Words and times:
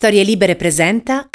Storie 0.00 0.22
Libere 0.22 0.56
presenta. 0.56 1.28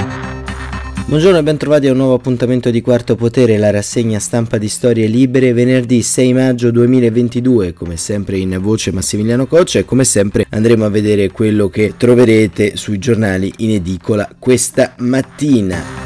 Buongiorno 1.05 1.37
e 1.37 1.43
ben 1.43 1.55
trovati 1.55 1.85
a 1.85 1.91
un 1.91 1.97
nuovo 1.97 2.15
appuntamento 2.15 2.71
di 2.71 2.81
Quarto 2.81 3.15
Potere, 3.15 3.59
la 3.59 3.69
rassegna 3.69 4.17
stampa 4.17 4.57
di 4.57 4.67
Storie 4.69 5.05
Libere, 5.05 5.53
venerdì 5.53 6.01
6 6.01 6.33
maggio 6.33 6.72
2022, 6.72 7.74
come 7.74 7.96
sempre 7.96 8.38
in 8.38 8.58
voce 8.60 8.92
Massimiliano 8.92 9.46
Coccia 9.46 9.78
e 9.78 9.86
come 9.86 10.04
sempre 10.04 10.48
andremo 10.50 10.84
a 10.84 10.90
vedere 10.90 11.30
quello 11.30 11.70
che 11.70 11.94
troverete 11.96 12.76
sui 12.76 12.98
giornali 12.98 13.54
in 13.58 13.70
edicola 13.70 14.28
questa 14.40 14.96
mattina. 14.97 16.05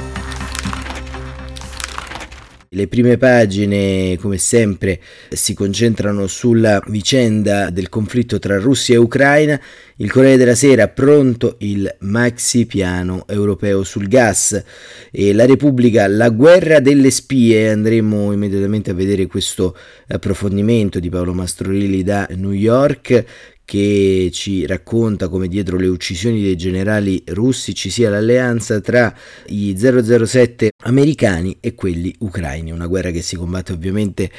Le 2.71 2.87
prime 2.87 3.17
pagine, 3.17 4.15
come 4.19 4.37
sempre, 4.37 4.99
si 5.29 5.55
concentrano 5.55 6.27
sulla 6.27 6.79
vicenda 6.85 7.71
del 7.71 7.89
conflitto 7.89 8.37
tra 8.37 8.59
Russia 8.59 8.93
e 8.93 8.99
Ucraina. 8.99 9.59
Il 10.01 10.09
Corriere 10.09 10.37
della 10.37 10.55
Sera 10.55 10.87
pronto 10.87 11.57
il 11.59 11.93
maxi 12.03 12.65
piano 12.65 13.25
europeo 13.27 13.83
sul 13.83 14.07
gas 14.07 14.63
e 15.11 15.33
la 15.33 15.45
Repubblica 15.45 16.07
la 16.07 16.29
guerra 16.29 16.79
delle 16.79 17.11
spie. 17.11 17.69
Andremo 17.69 18.31
immediatamente 18.31 18.91
a 18.91 18.93
vedere 18.93 19.27
questo 19.27 19.75
approfondimento 20.07 21.01
di 21.01 21.09
Paolo 21.09 21.33
Mastrorilli 21.33 22.01
da 22.01 22.29
New 22.37 22.53
York 22.53 23.25
che 23.69 24.29
ci 24.31 24.65
racconta 24.65 25.27
come 25.27 25.47
dietro 25.47 25.77
le 25.77 25.85
uccisioni 25.85 26.41
dei 26.41 26.55
generali 26.55 27.21
russi 27.27 27.75
ci 27.75 27.91
sia 27.91 28.09
l'alleanza 28.09 28.79
tra 28.79 29.13
i 29.49 29.77
007 29.77 30.71
americani 30.85 31.57
e 31.59 31.75
quelli 31.75 32.15
ucraini, 32.17 32.71
una 32.71 32.87
guerra 32.87 33.11
che 33.11 33.21
si 33.21 33.35
combatte 33.35 33.73
ovviamente 33.73 34.31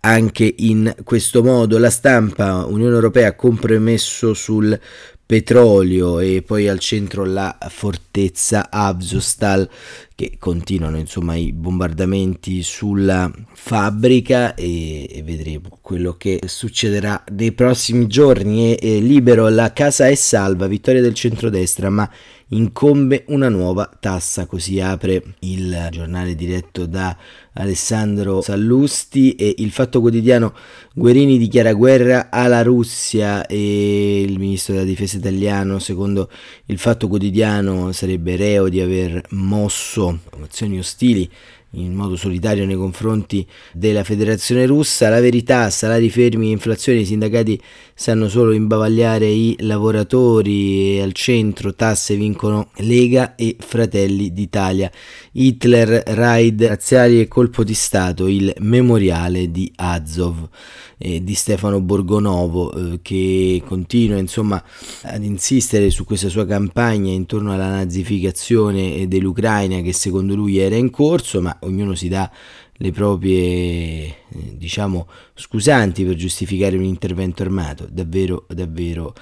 anche 0.00 0.54
in 0.58 0.94
questo 1.04 1.42
modo. 1.42 1.78
La 1.78 1.90
stampa 1.90 2.64
Unione 2.66 2.94
Europea 2.94 3.34
compromesso 3.34 4.34
sul 4.34 4.78
petrolio 5.24 6.20
e 6.20 6.42
poi 6.42 6.68
al 6.68 6.78
centro 6.78 7.24
la 7.24 7.56
fortezza 7.68 8.70
Avzostal 8.70 9.68
che 10.18 10.34
continuano 10.36 10.98
insomma 10.98 11.36
i 11.36 11.52
bombardamenti 11.52 12.64
sulla 12.64 13.30
fabbrica 13.52 14.56
e, 14.56 15.06
e 15.08 15.22
vedremo 15.22 15.78
quello 15.80 16.16
che 16.16 16.40
succederà 16.44 17.22
nei 17.36 17.52
prossimi 17.52 18.08
giorni. 18.08 18.74
E, 18.74 18.96
e 18.96 18.98
libero 18.98 19.48
la 19.48 19.72
casa 19.72 20.08
è 20.08 20.16
salva 20.16 20.66
vittoria 20.66 21.00
del 21.00 21.14
centrodestra 21.14 21.88
ma 21.88 22.10
incombe 22.48 23.24
una 23.28 23.48
nuova 23.48 23.90
tassa, 24.00 24.46
così 24.46 24.80
apre 24.80 25.22
il 25.40 25.88
giornale 25.90 26.34
diretto 26.34 26.86
da 26.86 27.16
Alessandro 27.52 28.40
Sallusti 28.40 29.34
e 29.34 29.54
il 29.58 29.70
Fatto 29.70 30.00
Quotidiano. 30.00 30.54
Guerini 30.94 31.38
dichiara 31.38 31.72
guerra 31.74 32.28
alla 32.30 32.62
Russia 32.62 33.46
e 33.46 34.22
il 34.22 34.38
ministro 34.38 34.74
della 34.74 34.86
difesa 34.86 35.18
italiano, 35.18 35.78
secondo 35.78 36.30
il 36.66 36.78
Fatto 36.78 37.08
Quotidiano, 37.08 37.92
sarebbe 37.92 38.36
reo 38.36 38.68
di 38.68 38.80
aver 38.80 39.20
mosso 39.30 40.07
azioni 40.42 40.78
ostili 40.78 41.28
in 41.72 41.92
modo 41.92 42.16
solitario 42.16 42.64
nei 42.64 42.76
confronti 42.76 43.46
della 43.72 44.04
federazione 44.04 44.64
russa. 44.66 45.08
La 45.08 45.20
verità, 45.20 45.68
salari 45.70 46.08
fermi 46.08 46.50
inflazione, 46.50 47.00
i 47.00 47.04
sindacati 47.04 47.60
sanno 47.94 48.28
solo 48.28 48.52
imbavagliare 48.52 49.26
i 49.26 49.56
lavoratori 49.60 50.96
e 50.96 51.02
al 51.02 51.12
centro 51.12 51.74
tasse 51.74 52.16
vincono 52.16 52.70
Lega 52.76 53.34
e 53.34 53.56
Fratelli 53.58 54.32
d'Italia. 54.32 54.90
Hitler, 55.32 56.02
raid 56.06 56.62
razziali 56.62 57.20
e 57.20 57.28
colpo 57.28 57.64
di 57.64 57.74
Stato, 57.74 58.26
il 58.26 58.54
memoriale 58.60 59.50
di 59.50 59.70
Azov 59.76 60.48
eh, 60.98 61.22
di 61.22 61.34
Stefano 61.34 61.80
Borgonovo 61.80 62.72
eh, 62.72 62.98
che 63.00 63.62
continua 63.64 64.18
insomma 64.18 64.62
ad 65.02 65.22
insistere 65.22 65.90
su 65.90 66.04
questa 66.04 66.28
sua 66.28 66.44
campagna 66.44 67.12
intorno 67.12 67.52
alla 67.52 67.70
nazificazione 67.70 69.06
dell'Ucraina 69.08 69.80
che 69.80 69.92
secondo 69.92 70.34
lui 70.34 70.58
era 70.58 70.76
in 70.76 70.90
corso 70.90 71.40
ma 71.40 71.56
ognuno 71.60 71.94
si 71.94 72.08
dà 72.08 72.30
le 72.80 72.92
proprie 72.92 73.36
eh, 73.36 74.14
diciamo 74.52 75.08
scusanti 75.34 76.04
per 76.04 76.14
giustificare 76.14 76.76
un 76.76 76.84
intervento 76.84 77.42
armato 77.42 77.86
davvero 77.90 78.44
davvero 78.48 79.14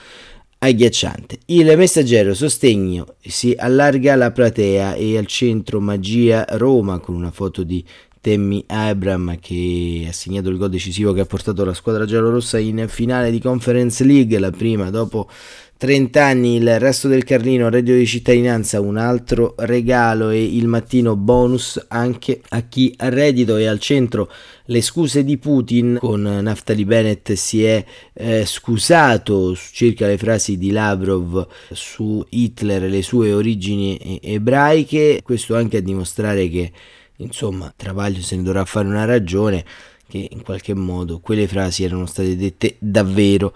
agghiacciante. 0.58 1.38
Il 1.46 1.76
messaggero 1.76 2.34
sostegno 2.34 3.14
si 3.20 3.54
allarga 3.56 4.16
la 4.16 4.32
platea 4.32 4.94
e 4.94 5.16
al 5.16 5.26
centro 5.26 5.80
Magia 5.80 6.44
Roma 6.50 6.98
con 6.98 7.14
una 7.14 7.30
foto 7.30 7.62
di 7.62 7.84
Temmi 8.26 8.64
Abram 8.66 9.38
che 9.38 10.06
ha 10.08 10.12
segnato 10.12 10.48
il 10.48 10.56
gol 10.56 10.68
decisivo 10.68 11.12
che 11.12 11.20
ha 11.20 11.26
portato 11.26 11.64
la 11.64 11.74
squadra 11.74 12.06
giallorossa 12.06 12.58
in 12.58 12.86
finale 12.88 13.30
di 13.30 13.38
Conference 13.38 14.02
League, 14.02 14.36
la 14.40 14.50
prima 14.50 14.90
dopo 14.90 15.28
30 15.76 16.24
anni 16.24 16.56
il 16.56 16.80
resto 16.80 17.06
del 17.06 17.22
Carlino, 17.22 17.68
reddito 17.68 17.96
di 17.96 18.04
cittadinanza, 18.04 18.80
un 18.80 18.96
altro 18.96 19.54
regalo 19.58 20.30
e 20.30 20.42
il 20.42 20.66
mattino 20.66 21.14
bonus 21.14 21.84
anche 21.86 22.40
a 22.48 22.62
chi 22.62 22.92
ha 22.96 23.10
reddito 23.10 23.58
e 23.58 23.66
al 23.66 23.78
centro 23.78 24.28
le 24.64 24.80
scuse 24.80 25.22
di 25.22 25.36
Putin. 25.38 25.98
Con 26.00 26.22
Naftali 26.22 26.84
Bennett 26.84 27.30
si 27.34 27.62
è 27.62 27.84
eh, 28.12 28.44
scusato 28.44 29.54
circa 29.54 30.08
le 30.08 30.18
frasi 30.18 30.58
di 30.58 30.72
Lavrov 30.72 31.46
su 31.70 32.26
Hitler 32.28 32.82
e 32.82 32.88
le 32.88 33.02
sue 33.02 33.32
origini 33.32 34.18
ebraiche, 34.20 35.20
questo 35.22 35.54
anche 35.54 35.76
a 35.76 35.80
dimostrare 35.80 36.48
che 36.48 36.72
Insomma, 37.18 37.72
Travaglio 37.74 38.20
se 38.20 38.36
ne 38.36 38.42
dovrà 38.42 38.64
fare 38.64 38.88
una 38.88 39.04
ragione 39.04 39.64
che 40.08 40.28
in 40.30 40.42
qualche 40.42 40.72
modo 40.74 41.18
quelle 41.18 41.48
frasi 41.48 41.82
erano 41.82 42.06
state 42.06 42.36
dette 42.36 42.76
davvero. 42.78 43.52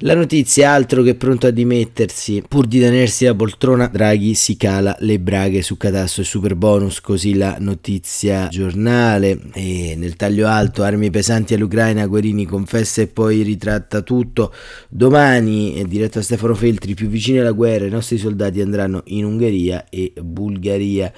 La 0.00 0.14
notizia 0.14 0.70
altro 0.70 1.02
che 1.02 1.14
pronto 1.14 1.46
a 1.46 1.50
dimettersi, 1.50 2.42
pur 2.46 2.66
di 2.66 2.80
tenersi 2.80 3.24
la 3.24 3.34
poltrona, 3.34 3.86
Draghi 3.86 4.34
si 4.34 4.56
cala 4.56 4.94
le 5.00 5.18
braghe 5.18 5.62
su 5.62 5.76
catasto 5.76 6.20
e 6.20 6.24
super 6.24 6.54
bonus, 6.54 7.00
così 7.00 7.34
la 7.34 7.56
notizia 7.58 8.48
giornale 8.48 9.40
e 9.54 9.94
nel 9.96 10.16
taglio 10.16 10.46
alto 10.48 10.82
armi 10.82 11.10
pesanti 11.10 11.54
all'Ucraina, 11.54 12.06
Guerini 12.06 12.44
confessa 12.44 13.00
e 13.00 13.06
poi 13.06 13.40
ritratta 13.42 14.02
tutto. 14.02 14.52
Domani, 14.88 15.74
è 15.76 15.84
diretto 15.84 16.18
a 16.18 16.22
Stefano 16.22 16.54
Feltri, 16.54 16.94
più 16.94 17.08
vicini 17.08 17.38
alla 17.38 17.52
guerra, 17.52 17.86
i 17.86 17.90
nostri 17.90 18.18
soldati 18.18 18.60
andranno 18.60 19.02
in 19.06 19.24
Ungheria 19.24 19.86
e 19.88 20.12
Bulgaria 20.20 21.10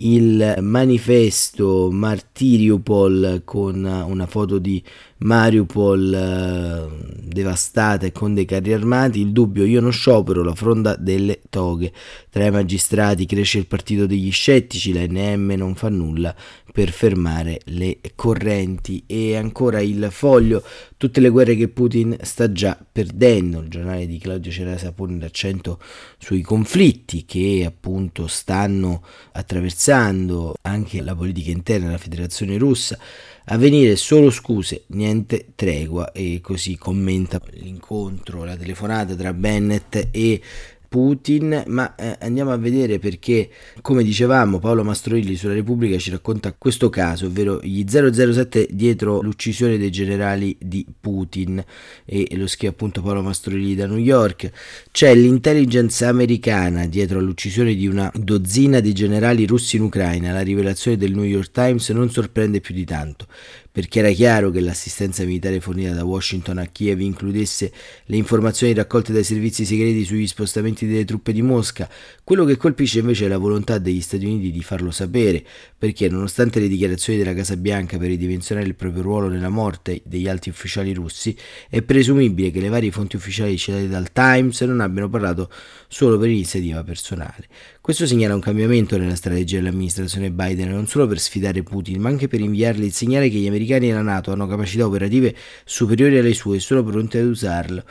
il 0.00 0.56
manifesto 0.60 1.90
Martiriupol 1.90 3.42
con 3.44 3.84
una 3.84 4.26
foto 4.26 4.58
di 4.58 4.82
Mariupol 5.18 6.14
eh, 6.14 7.26
devastata 7.28 8.06
e 8.06 8.12
con 8.12 8.34
dei 8.34 8.44
carri 8.44 8.72
armati, 8.72 9.20
il 9.20 9.32
dubbio 9.32 9.64
io 9.64 9.80
non 9.80 9.92
sciopero, 9.92 10.42
la 10.42 10.54
fronda 10.54 10.94
delle 10.96 11.40
toghe. 11.50 11.92
Tra 12.30 12.46
i 12.46 12.50
magistrati 12.50 13.26
cresce 13.26 13.58
il 13.58 13.66
partito 13.66 14.06
degli 14.06 14.30
scettici, 14.30 14.92
la 14.92 15.04
NM 15.06 15.54
non 15.56 15.74
fa 15.74 15.88
nulla 15.88 16.34
per 16.72 16.90
fermare 16.90 17.60
le 17.64 17.98
correnti. 18.14 19.02
E 19.06 19.36
ancora 19.36 19.80
il 19.80 20.08
foglio, 20.10 20.62
tutte 20.96 21.20
le 21.20 21.28
guerre 21.30 21.56
che 21.56 21.68
Putin 21.68 22.16
sta 22.22 22.52
già 22.52 22.78
perdendo, 22.90 23.60
il 23.60 23.68
giornale 23.68 24.06
di 24.06 24.18
Claudio 24.18 24.52
Cerasa 24.52 24.92
pone 24.92 25.18
l'accento 25.18 25.80
sui 26.18 26.42
conflitti 26.42 27.24
che 27.24 27.64
appunto 27.66 28.28
stanno 28.28 29.02
attraversando 29.32 30.54
anche 30.62 31.02
la 31.02 31.14
politica 31.14 31.50
interna 31.50 31.86
della 31.86 31.98
federazione 31.98 32.56
russa 32.56 32.98
a 33.50 33.56
venire 33.56 33.96
solo 33.96 34.30
scuse, 34.30 34.82
niente 34.88 35.52
tregua 35.54 36.12
e 36.12 36.40
così 36.42 36.76
commenta 36.76 37.40
l'incontro, 37.52 38.44
la 38.44 38.56
telefonata 38.56 39.14
tra 39.14 39.32
Bennett 39.32 40.08
e 40.10 40.40
Putin, 40.88 41.64
ma 41.66 41.94
eh, 41.96 42.16
andiamo 42.20 42.50
a 42.50 42.56
vedere 42.56 42.98
perché, 42.98 43.50
come 43.82 44.02
dicevamo, 44.02 44.58
Paolo 44.58 44.82
Mastroilli 44.84 45.36
sulla 45.36 45.52
Repubblica 45.52 45.98
ci 45.98 46.10
racconta 46.10 46.54
questo 46.56 46.88
caso, 46.88 47.26
ovvero 47.26 47.60
gli 47.62 47.84
007 47.86 48.68
dietro 48.70 49.20
l'uccisione 49.20 49.76
dei 49.76 49.90
generali 49.90 50.56
di 50.58 50.86
Putin 50.98 51.62
e 52.04 52.26
lo 52.36 52.46
scrive 52.46 52.72
appunto 52.72 53.02
Paolo 53.02 53.22
Mastroilli 53.22 53.74
da 53.74 53.86
New 53.86 53.98
York. 53.98 54.50
C'è 54.90 55.14
l'intelligence 55.14 56.04
americana 56.06 56.86
dietro 56.86 57.18
all'uccisione 57.18 57.74
di 57.74 57.86
una 57.86 58.10
dozzina 58.14 58.80
di 58.80 58.94
generali 58.94 59.44
russi 59.44 59.76
in 59.76 59.82
Ucraina. 59.82 60.32
La 60.32 60.40
rivelazione 60.40 60.96
del 60.96 61.14
New 61.14 61.24
York 61.24 61.50
Times 61.50 61.90
non 61.90 62.10
sorprende 62.10 62.60
più 62.60 62.74
di 62.74 62.84
tanto 62.84 63.26
perché 63.70 64.00
era 64.00 64.10
chiaro 64.10 64.50
che 64.50 64.60
l'assistenza 64.60 65.24
militare 65.24 65.60
fornita 65.60 65.92
da 65.92 66.04
Washington 66.04 66.58
a 66.58 66.66
Kiev 66.66 67.00
includesse 67.00 67.70
le 68.06 68.16
informazioni 68.16 68.74
raccolte 68.74 69.12
dai 69.12 69.22
servizi 69.22 69.64
segreti 69.64 70.04
sugli 70.04 70.26
spostamenti 70.26 70.86
delle 70.86 71.04
truppe 71.04 71.32
di 71.32 71.42
Mosca. 71.42 71.88
Quello 72.24 72.44
che 72.44 72.56
colpisce 72.56 72.98
invece 72.98 73.26
è 73.26 73.28
la 73.28 73.38
volontà 73.38 73.78
degli 73.78 74.00
Stati 74.00 74.24
Uniti 74.24 74.50
di 74.50 74.62
farlo 74.62 74.90
sapere, 74.90 75.44
perché 75.78 76.08
nonostante 76.08 76.58
le 76.58 76.68
dichiarazioni 76.68 77.18
della 77.18 77.34
Casa 77.34 77.56
Bianca 77.56 77.98
per 77.98 78.08
ridimensionare 78.08 78.66
il 78.66 78.74
proprio 78.74 79.02
ruolo 79.02 79.28
nella 79.28 79.48
morte 79.48 80.02
degli 80.04 80.28
alti 80.28 80.48
ufficiali 80.48 80.92
russi, 80.92 81.36
è 81.68 81.80
presumibile 81.82 82.50
che 82.50 82.60
le 82.60 82.68
varie 82.68 82.90
fonti 82.90 83.16
ufficiali 83.16 83.56
citate 83.56 83.86
dal 83.88 84.10
Times 84.12 84.60
non 84.62 84.80
abbiano 84.80 85.08
parlato 85.08 85.50
solo 85.86 86.18
per 86.18 86.30
iniziativa 86.30 86.82
personale. 86.82 87.46
Questo 87.80 88.06
segnala 88.06 88.34
un 88.34 88.40
cambiamento 88.40 88.98
nella 88.98 89.14
strategia 89.14 89.56
dell'amministrazione 89.56 90.30
Biden 90.30 90.70
non 90.70 90.86
solo 90.86 91.06
per 91.06 91.18
sfidare 91.18 91.62
Putin, 91.62 92.00
ma 92.00 92.08
anche 92.08 92.28
per 92.28 92.40
inviargli 92.40 92.84
il 92.84 92.92
segnale 92.92 93.30
che 93.30 93.38
gli 93.38 93.46
americani 93.46 93.66
americani 93.68 93.90
e 93.90 93.92
la 93.92 94.02
NATO 94.02 94.32
hanno 94.32 94.46
capacità 94.46 94.86
operative 94.86 95.34
superiori 95.64 96.18
alle 96.18 96.34
sue 96.34 96.56
e 96.56 96.60
sono 96.60 96.82
pronti 96.82 97.18
ad 97.18 97.26
usarlo. 97.26 97.84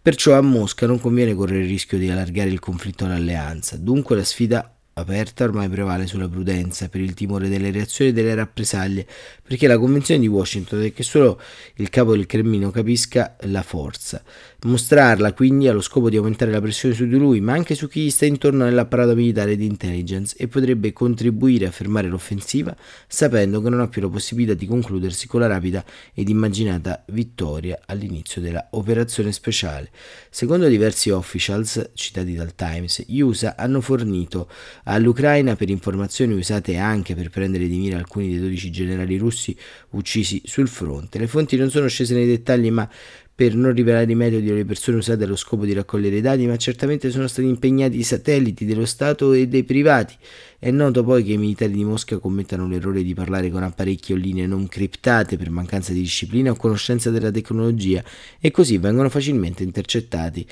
Perciò 0.00 0.36
a 0.36 0.40
Mosca 0.42 0.86
non 0.86 1.00
conviene 1.00 1.34
correre 1.34 1.62
il 1.62 1.68
rischio 1.68 1.98
di 1.98 2.10
allargare 2.10 2.50
il 2.50 2.60
conflitto 2.60 3.04
all'alleanza. 3.04 3.76
Dunque 3.76 4.16
la 4.16 4.24
sfida 4.24 4.76
aperta 4.94 5.44
ormai 5.44 5.68
prevale 5.68 6.06
sulla 6.06 6.28
prudenza 6.28 6.88
per 6.88 7.00
il 7.00 7.14
timore 7.14 7.48
delle 7.48 7.70
reazioni 7.70 8.10
e 8.10 8.14
delle 8.14 8.34
rappresaglie, 8.34 9.06
perché 9.42 9.66
la 9.66 9.78
convenzione 9.78 10.20
di 10.20 10.26
Washington 10.26 10.82
è 10.82 10.92
che 10.92 11.02
solo 11.02 11.40
il 11.76 11.88
capo 11.88 12.14
del 12.14 12.26
Cremlino 12.26 12.70
capisca 12.70 13.36
la 13.42 13.62
forza. 13.62 14.22
Mostrarla 14.64 15.32
quindi 15.32 15.66
ha 15.66 15.72
lo 15.72 15.80
scopo 15.80 16.08
di 16.08 16.16
aumentare 16.16 16.50
la 16.50 16.60
pressione 16.60 16.94
su 16.94 17.06
di 17.06 17.16
lui, 17.16 17.40
ma 17.40 17.52
anche 17.52 17.74
su 17.74 17.88
chi 17.88 18.04
gli 18.04 18.10
sta 18.10 18.26
intorno 18.26 18.64
nell'apparato 18.64 19.14
militare 19.14 19.56
di 19.56 19.66
intelligence 19.66 20.36
e 20.38 20.46
potrebbe 20.46 20.92
contribuire 20.92 21.66
a 21.66 21.70
fermare 21.70 22.08
l'offensiva 22.08 22.76
sapendo 23.06 23.60
che 23.60 23.68
non 23.68 23.80
ha 23.80 23.88
più 23.88 24.02
la 24.02 24.08
possibilità 24.08 24.54
di 24.54 24.66
concludersi 24.66 25.26
con 25.26 25.40
la 25.40 25.46
rapida 25.46 25.84
ed 26.14 26.28
immaginata 26.28 27.04
vittoria 27.08 27.80
all'inizio 27.86 28.40
della 28.40 28.68
operazione 28.70 29.32
speciale. 29.32 29.90
Secondo 30.30 30.68
diversi 30.68 31.10
officials 31.10 31.90
citati 31.94 32.34
dal 32.34 32.54
Times, 32.54 33.04
gli 33.06 33.20
USA 33.20 33.56
hanno 33.56 33.80
fornito 33.80 34.48
all'Ucraina 34.84 35.56
per 35.56 35.70
informazioni 35.70 36.34
usate 36.34 36.76
anche 36.76 37.14
per 37.14 37.30
prendere 37.30 37.68
di 37.68 37.76
mira 37.76 37.98
alcuni 37.98 38.28
dei 38.28 38.38
12 38.38 38.70
generali 38.70 39.16
russi 39.16 39.56
uccisi 39.90 40.42
sul 40.44 40.68
fronte. 40.68 41.18
Le 41.18 41.26
fonti 41.26 41.56
non 41.56 41.70
sono 41.70 41.88
scese 41.88 42.14
nei 42.14 42.26
dettagli, 42.26 42.70
ma 42.70 42.88
per 43.34 43.54
non 43.56 43.72
rivelare 43.72 44.12
i 44.12 44.14
metodi 44.14 44.50
o 44.50 44.54
le 44.54 44.64
persone 44.64 44.98
usate 44.98 45.24
allo 45.24 45.36
scopo 45.36 45.64
di 45.64 45.72
raccogliere 45.72 46.16
i 46.16 46.20
dati, 46.20 46.46
ma 46.46 46.56
certamente 46.56 47.10
sono 47.10 47.26
stati 47.26 47.48
impegnati 47.48 47.98
i 47.98 48.02
satelliti 48.02 48.66
dello 48.66 48.84
Stato 48.84 49.32
e 49.32 49.48
dei 49.48 49.64
privati. 49.64 50.14
È 50.58 50.70
noto 50.70 51.02
poi 51.02 51.24
che 51.24 51.32
i 51.32 51.38
militari 51.38 51.72
di 51.72 51.82
Mosca 51.82 52.18
commettano 52.18 52.68
l'errore 52.68 53.02
di 53.02 53.14
parlare 53.14 53.50
con 53.50 53.64
apparecchi 53.64 54.12
o 54.12 54.16
linee 54.16 54.46
non 54.46 54.68
criptate 54.68 55.36
per 55.36 55.50
mancanza 55.50 55.92
di 55.92 56.00
disciplina 56.00 56.52
o 56.52 56.54
conoscenza 56.54 57.10
della 57.10 57.32
tecnologia 57.32 58.04
e 58.38 58.50
così 58.52 58.78
vengono 58.78 59.08
facilmente 59.08 59.64
intercettati. 59.64 60.46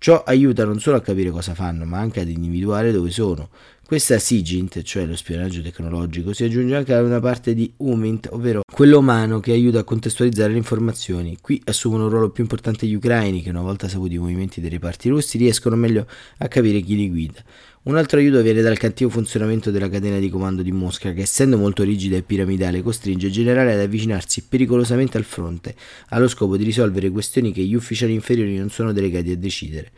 Ciò 0.00 0.22
aiuta 0.22 0.64
non 0.64 0.78
solo 0.78 0.96
a 0.96 1.00
capire 1.00 1.30
cosa 1.30 1.54
fanno, 1.54 1.84
ma 1.84 1.98
anche 1.98 2.20
ad 2.20 2.28
individuare 2.28 2.92
dove 2.92 3.10
sono. 3.10 3.48
Questa 3.84 4.16
SIGINT, 4.16 4.82
cioè 4.82 5.06
lo 5.06 5.16
spionaggio 5.16 5.60
tecnologico, 5.60 6.32
si 6.32 6.44
aggiunge 6.44 6.76
anche 6.76 6.94
a 6.94 7.02
una 7.02 7.18
parte 7.18 7.52
di 7.52 7.72
UMINT, 7.78 8.28
ovvero 8.30 8.60
quello 8.70 8.98
umano 8.98 9.40
che 9.40 9.50
aiuta 9.50 9.80
a 9.80 9.84
contestualizzare 9.84 10.52
le 10.52 10.58
informazioni. 10.58 11.38
Qui 11.40 11.60
assumono 11.64 12.04
un 12.04 12.10
ruolo 12.10 12.30
più 12.30 12.44
importante 12.44 12.86
gli 12.86 12.94
ucraini 12.94 13.42
che 13.42 13.50
una 13.50 13.62
volta 13.62 13.88
saputi 13.88 14.14
i 14.14 14.18
movimenti 14.18 14.60
dei 14.60 14.70
reparti 14.70 15.08
russi 15.08 15.36
riescono 15.36 15.74
meglio 15.74 16.06
a 16.36 16.46
capire 16.46 16.80
chi 16.80 16.94
li 16.94 17.08
guida. 17.08 17.42
Un 17.88 17.96
altro 17.96 18.18
aiuto 18.18 18.42
viene 18.42 18.60
dal 18.60 18.76
cattivo 18.76 19.08
funzionamento 19.08 19.70
della 19.70 19.88
catena 19.88 20.18
di 20.18 20.28
comando 20.28 20.60
di 20.60 20.72
Mosca 20.72 21.14
che 21.14 21.22
essendo 21.22 21.56
molto 21.56 21.84
rigida 21.84 22.18
e 22.18 22.22
piramidale 22.22 22.82
costringe 22.82 23.28
il 23.28 23.32
generale 23.32 23.72
ad 23.72 23.80
avvicinarsi 23.80 24.44
pericolosamente 24.46 25.16
al 25.16 25.24
fronte 25.24 25.74
allo 26.10 26.28
scopo 26.28 26.58
di 26.58 26.64
risolvere 26.64 27.08
questioni 27.08 27.50
che 27.50 27.62
gli 27.62 27.72
ufficiali 27.72 28.12
inferiori 28.12 28.58
non 28.58 28.68
sono 28.68 28.92
delegati 28.92 29.30
a 29.30 29.38
decidere. 29.38 29.90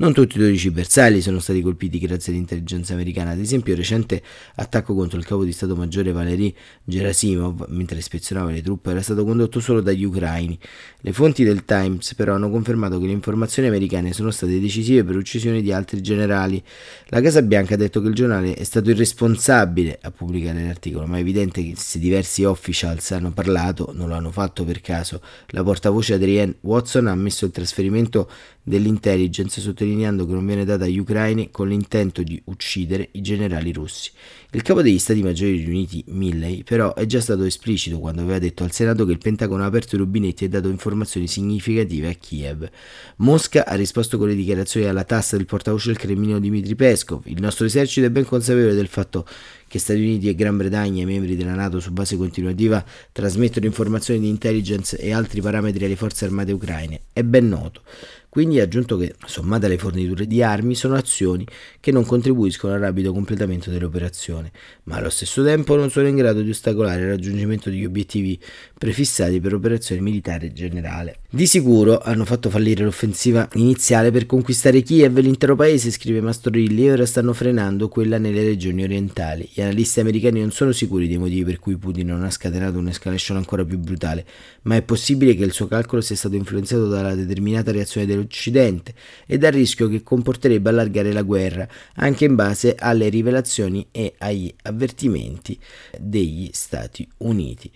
Non 0.00 0.14
tutti 0.14 0.38
i 0.38 0.40
12 0.40 0.70
bersagli 0.70 1.20
sono 1.20 1.40
stati 1.40 1.60
colpiti 1.60 1.98
grazie 1.98 2.32
all'intelligenza 2.32 2.94
americana, 2.94 3.32
ad 3.32 3.38
esempio 3.38 3.72
il 3.72 3.78
recente 3.78 4.22
attacco 4.54 4.94
contro 4.94 5.18
il 5.18 5.26
capo 5.26 5.44
di 5.44 5.52
Stato 5.52 5.76
Maggiore 5.76 6.10
Valery 6.10 6.54
Gerasimov 6.84 7.66
mentre 7.68 7.98
ispezionava 7.98 8.50
le 8.50 8.62
truppe 8.62 8.92
era 8.92 9.02
stato 9.02 9.24
condotto 9.24 9.60
solo 9.60 9.82
dagli 9.82 10.04
ucraini. 10.04 10.58
Le 11.02 11.12
fonti 11.12 11.44
del 11.44 11.66
Times 11.66 12.14
però 12.14 12.34
hanno 12.34 12.48
confermato 12.48 12.98
che 12.98 13.04
le 13.04 13.12
informazioni 13.12 13.68
americane 13.68 14.14
sono 14.14 14.30
state 14.30 14.58
decisive 14.58 15.04
per 15.04 15.14
l'uccisione 15.14 15.60
di 15.60 15.70
altri 15.70 16.00
generali. 16.00 16.62
La 17.08 17.20
Casa 17.30 17.42
Bianca 17.42 17.74
ha 17.74 17.76
detto 17.76 18.02
che 18.02 18.08
il 18.08 18.14
giornale 18.14 18.54
è 18.54 18.64
stato 18.64 18.90
irresponsabile 18.90 20.00
a 20.02 20.10
pubblicare 20.10 20.64
l'articolo, 20.64 21.06
ma 21.06 21.16
è 21.16 21.20
evidente 21.20 21.62
che 21.62 21.74
se 21.76 22.00
diversi 22.00 22.42
officials 22.42 23.12
hanno 23.12 23.30
parlato 23.30 23.92
non 23.94 24.08
lo 24.08 24.16
hanno 24.16 24.32
fatto 24.32 24.64
per 24.64 24.80
caso. 24.80 25.22
La 25.50 25.62
portavoce 25.62 26.14
Adrienne 26.14 26.56
Watson 26.62 27.06
ha 27.06 27.12
ammesso 27.12 27.44
il 27.44 27.52
trasferimento 27.52 28.28
dell'intelligence 28.64 29.60
sottolineando 29.60 30.26
che 30.26 30.32
non 30.32 30.44
viene 30.44 30.64
data 30.64 30.84
agli 30.84 30.98
ucraini 30.98 31.50
con 31.50 31.68
l'intento 31.68 32.22
di 32.22 32.40
uccidere 32.46 33.08
i 33.12 33.20
generali 33.20 33.72
russi. 33.72 34.10
Il 34.52 34.62
capo 34.62 34.82
degli 34.82 34.98
Stati 34.98 35.22
Maggiori 35.22 35.56
riuniti, 35.56 36.02
Milley, 36.08 36.64
però 36.64 36.94
è 36.94 37.06
già 37.06 37.20
stato 37.20 37.44
esplicito 37.44 38.00
quando 38.00 38.22
aveva 38.22 38.40
detto 38.40 38.64
al 38.64 38.72
Senato 38.72 39.06
che 39.06 39.12
il 39.12 39.18
Pentagono 39.18 39.62
ha 39.62 39.66
aperto 39.66 39.94
i 39.94 39.98
rubinetti 39.98 40.44
e 40.44 40.48
dato 40.48 40.68
informazioni 40.68 41.28
significative 41.28 42.08
a 42.08 42.14
Kiev. 42.14 42.68
Mosca 43.18 43.64
ha 43.64 43.74
risposto 43.74 44.18
con 44.18 44.26
le 44.26 44.34
dichiarazioni 44.34 44.86
alla 44.86 45.04
tassa 45.04 45.36
del 45.36 45.46
portavoce 45.46 45.88
del 45.88 45.98
Cremlino 45.98 46.40
Dmitry 46.40 46.74
Peskov. 46.74 47.09
Il 47.24 47.40
nostro 47.40 47.66
esercito 47.66 48.06
è 48.06 48.10
ben 48.10 48.24
consapevole 48.24 48.74
del 48.74 48.88
fatto 48.88 49.26
che 49.66 49.78
Stati 49.78 50.00
Uniti 50.00 50.28
e 50.28 50.34
Gran 50.34 50.56
Bretagna, 50.56 51.04
membri 51.04 51.36
della 51.36 51.54
Nato 51.54 51.78
su 51.78 51.92
base 51.92 52.16
continuativa, 52.16 52.84
trasmettono 53.12 53.66
informazioni 53.66 54.18
di 54.18 54.28
intelligence 54.28 54.96
e 54.98 55.12
altri 55.12 55.40
parametri 55.40 55.84
alle 55.84 55.96
forze 55.96 56.24
armate 56.24 56.52
ucraine. 56.52 57.02
È 57.12 57.22
ben 57.22 57.48
noto. 57.48 57.82
Quindi 58.28 58.60
ha 58.60 58.62
aggiunto 58.62 58.96
che, 58.96 59.14
sommate 59.26 59.66
alle 59.66 59.76
forniture 59.76 60.24
di 60.24 60.40
armi, 60.40 60.76
sono 60.76 60.94
azioni 60.94 61.44
che 61.80 61.90
non 61.90 62.06
contribuiscono 62.06 62.74
al 62.74 62.78
rapido 62.78 63.12
completamento 63.12 63.70
dell'operazione, 63.70 64.52
ma 64.84 64.96
allo 64.96 65.10
stesso 65.10 65.42
tempo 65.42 65.74
non 65.74 65.90
sono 65.90 66.06
in 66.06 66.14
grado 66.14 66.40
di 66.40 66.50
ostacolare 66.50 67.00
il 67.02 67.08
raggiungimento 67.08 67.70
degli 67.70 67.84
obiettivi 67.84 68.40
prefissati 68.78 69.40
per 69.40 69.54
operazione 69.54 70.00
militare 70.00 70.52
generale. 70.52 71.18
Di 71.32 71.46
sicuro 71.46 72.00
hanno 72.00 72.24
fatto 72.24 72.50
fallire 72.50 72.82
l'offensiva 72.82 73.48
iniziale 73.54 74.10
per 74.10 74.26
conquistare 74.26 74.82
Kiev 74.82 75.16
e 75.16 75.20
l'intero 75.20 75.54
paese, 75.54 75.92
scrive 75.92 76.20
Mastrorilli, 76.20 76.86
e 76.86 76.90
ora 76.90 77.06
stanno 77.06 77.32
frenando 77.32 77.86
quella 77.86 78.18
nelle 78.18 78.42
regioni 78.42 78.82
orientali. 78.82 79.48
Gli 79.52 79.60
analisti 79.60 80.00
americani 80.00 80.40
non 80.40 80.50
sono 80.50 80.72
sicuri 80.72 81.06
dei 81.06 81.18
motivi 81.18 81.44
per 81.44 81.60
cui 81.60 81.76
Putin 81.76 82.08
non 82.08 82.24
ha 82.24 82.30
scatenato 82.30 82.78
un'escalation 82.78 83.36
ancora 83.36 83.64
più 83.64 83.78
brutale, 83.78 84.26
ma 84.62 84.74
è 84.74 84.82
possibile 84.82 85.36
che 85.36 85.44
il 85.44 85.52
suo 85.52 85.68
calcolo 85.68 86.00
sia 86.00 86.16
stato 86.16 86.34
influenzato 86.34 86.88
dalla 86.88 87.14
determinata 87.14 87.70
reazione 87.70 88.08
dello 88.08 88.22
dell'Occidente 88.22 88.92
e 89.24 89.38
dal 89.38 89.52
rischio 89.52 89.88
che 89.88 90.02
comporterebbe 90.02 90.68
allargare 90.68 91.12
la 91.12 91.22
guerra, 91.22 91.68
anche 91.94 92.24
in 92.24 92.34
base 92.34 92.74
alle 92.76 93.08
rivelazioni 93.08 93.86
e 93.92 94.14
agli 94.18 94.52
avvertimenti 94.62 95.56
degli 95.96 96.50
Stati 96.52 97.06
Uniti. 97.18 97.70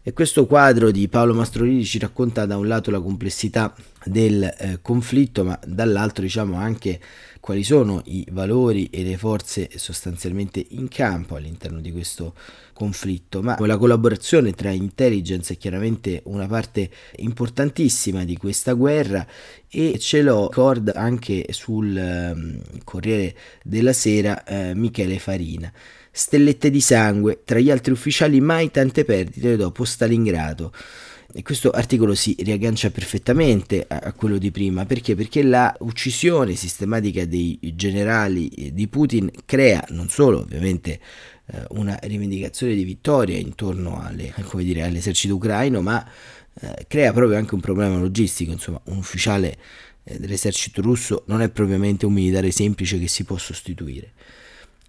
E 0.00 0.12
questo 0.12 0.46
quadro 0.46 0.92
di 0.92 1.08
Paolo 1.08 1.34
Mastrorini 1.34 1.84
ci 1.84 1.98
racconta 1.98 2.46
da 2.46 2.56
un 2.56 2.68
lato 2.68 2.92
la 2.92 2.98
complessità 3.02 3.74
del 4.04 4.42
eh, 4.42 4.78
conflitto, 4.82 5.44
ma 5.44 5.58
dall'altro 5.66 6.22
diciamo 6.22 6.56
anche 6.56 7.00
quali 7.40 7.62
sono 7.62 8.02
i 8.04 8.26
valori 8.30 8.88
e 8.90 9.02
le 9.02 9.16
forze 9.16 9.70
sostanzialmente 9.74 10.64
in 10.70 10.88
campo 10.88 11.36
all'interno 11.36 11.80
di 11.80 11.90
questo 11.90 12.34
conflitto, 12.72 13.42
ma 13.42 13.56
la 13.58 13.76
collaborazione 13.76 14.52
tra 14.52 14.70
intelligence 14.70 15.54
è 15.54 15.56
chiaramente 15.56 16.22
una 16.24 16.46
parte 16.46 16.90
importantissima 17.16 18.24
di 18.24 18.36
questa 18.36 18.72
guerra 18.72 19.26
e 19.68 19.98
ce 19.98 20.22
l'ho 20.22 20.48
ricorda 20.48 20.94
anche 20.94 21.46
sul 21.50 21.94
um, 21.94 22.60
Corriere 22.84 23.34
della 23.62 23.92
Sera 23.92 24.42
uh, 24.46 24.72
Michele 24.74 25.18
Farina. 25.18 25.72
Stellette 26.12 26.70
di 26.70 26.80
sangue, 26.80 27.42
tra 27.44 27.58
gli 27.58 27.70
altri 27.70 27.92
ufficiali 27.92 28.40
mai 28.40 28.70
tante 28.70 29.04
perdite 29.04 29.56
dopo 29.56 29.84
Stalingrado. 29.84 30.72
E 31.32 31.42
questo 31.42 31.70
articolo 31.70 32.14
si 32.14 32.34
riaggancia 32.40 32.90
perfettamente 32.90 33.84
a, 33.86 34.00
a, 34.02 34.12
quello 34.12 34.36
di 34.36 34.50
prima, 34.50 34.84
perché? 34.84 35.14
Perché 35.14 35.42
la 35.42 35.74
uccisione 35.80 36.56
sistematica 36.56 37.24
dei 37.24 37.58
generali 37.74 38.70
di 38.72 38.88
Putin 38.88 39.30
crea 39.44 39.84
non 39.90 40.08
solo 40.08 40.40
ovviamente 40.40 40.98
eh, 41.46 41.64
una 41.70 41.96
rivendicazione 42.02 42.74
di 42.74 42.82
vittoria 42.82 43.38
intorno 43.38 44.02
alle, 44.02 44.34
dire, 44.56 44.82
all'esercito 44.82 45.36
ucraino, 45.36 45.80
ma 45.80 46.04
eh, 46.60 46.84
crea 46.88 47.12
proprio 47.12 47.38
anche 47.38 47.54
un 47.54 47.60
problema 47.60 47.96
logistico, 47.96 48.50
insomma 48.50 48.80
un 48.86 48.96
ufficiale 48.96 49.56
eh, 50.02 50.18
dell'esercito 50.18 50.82
russo 50.82 51.22
non 51.26 51.42
è 51.42 51.48
propriamente 51.48 52.06
un 52.06 52.12
militare 52.12 52.50
semplice 52.50 52.98
che 52.98 53.06
si 53.06 53.22
può 53.22 53.36
sostituire. 53.36 54.12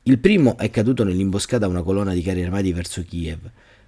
Il 0.04 0.18
primo 0.18 0.58
è 0.58 0.72
caduto 0.72 1.04
nell'imboscata 1.04 1.66
a 1.66 1.70
una 1.70 1.84
colonna 1.84 2.14
di 2.14 2.24
carri 2.24 2.42
armati 2.42 2.74
verso 2.74 3.04
Kiev. 3.04 3.40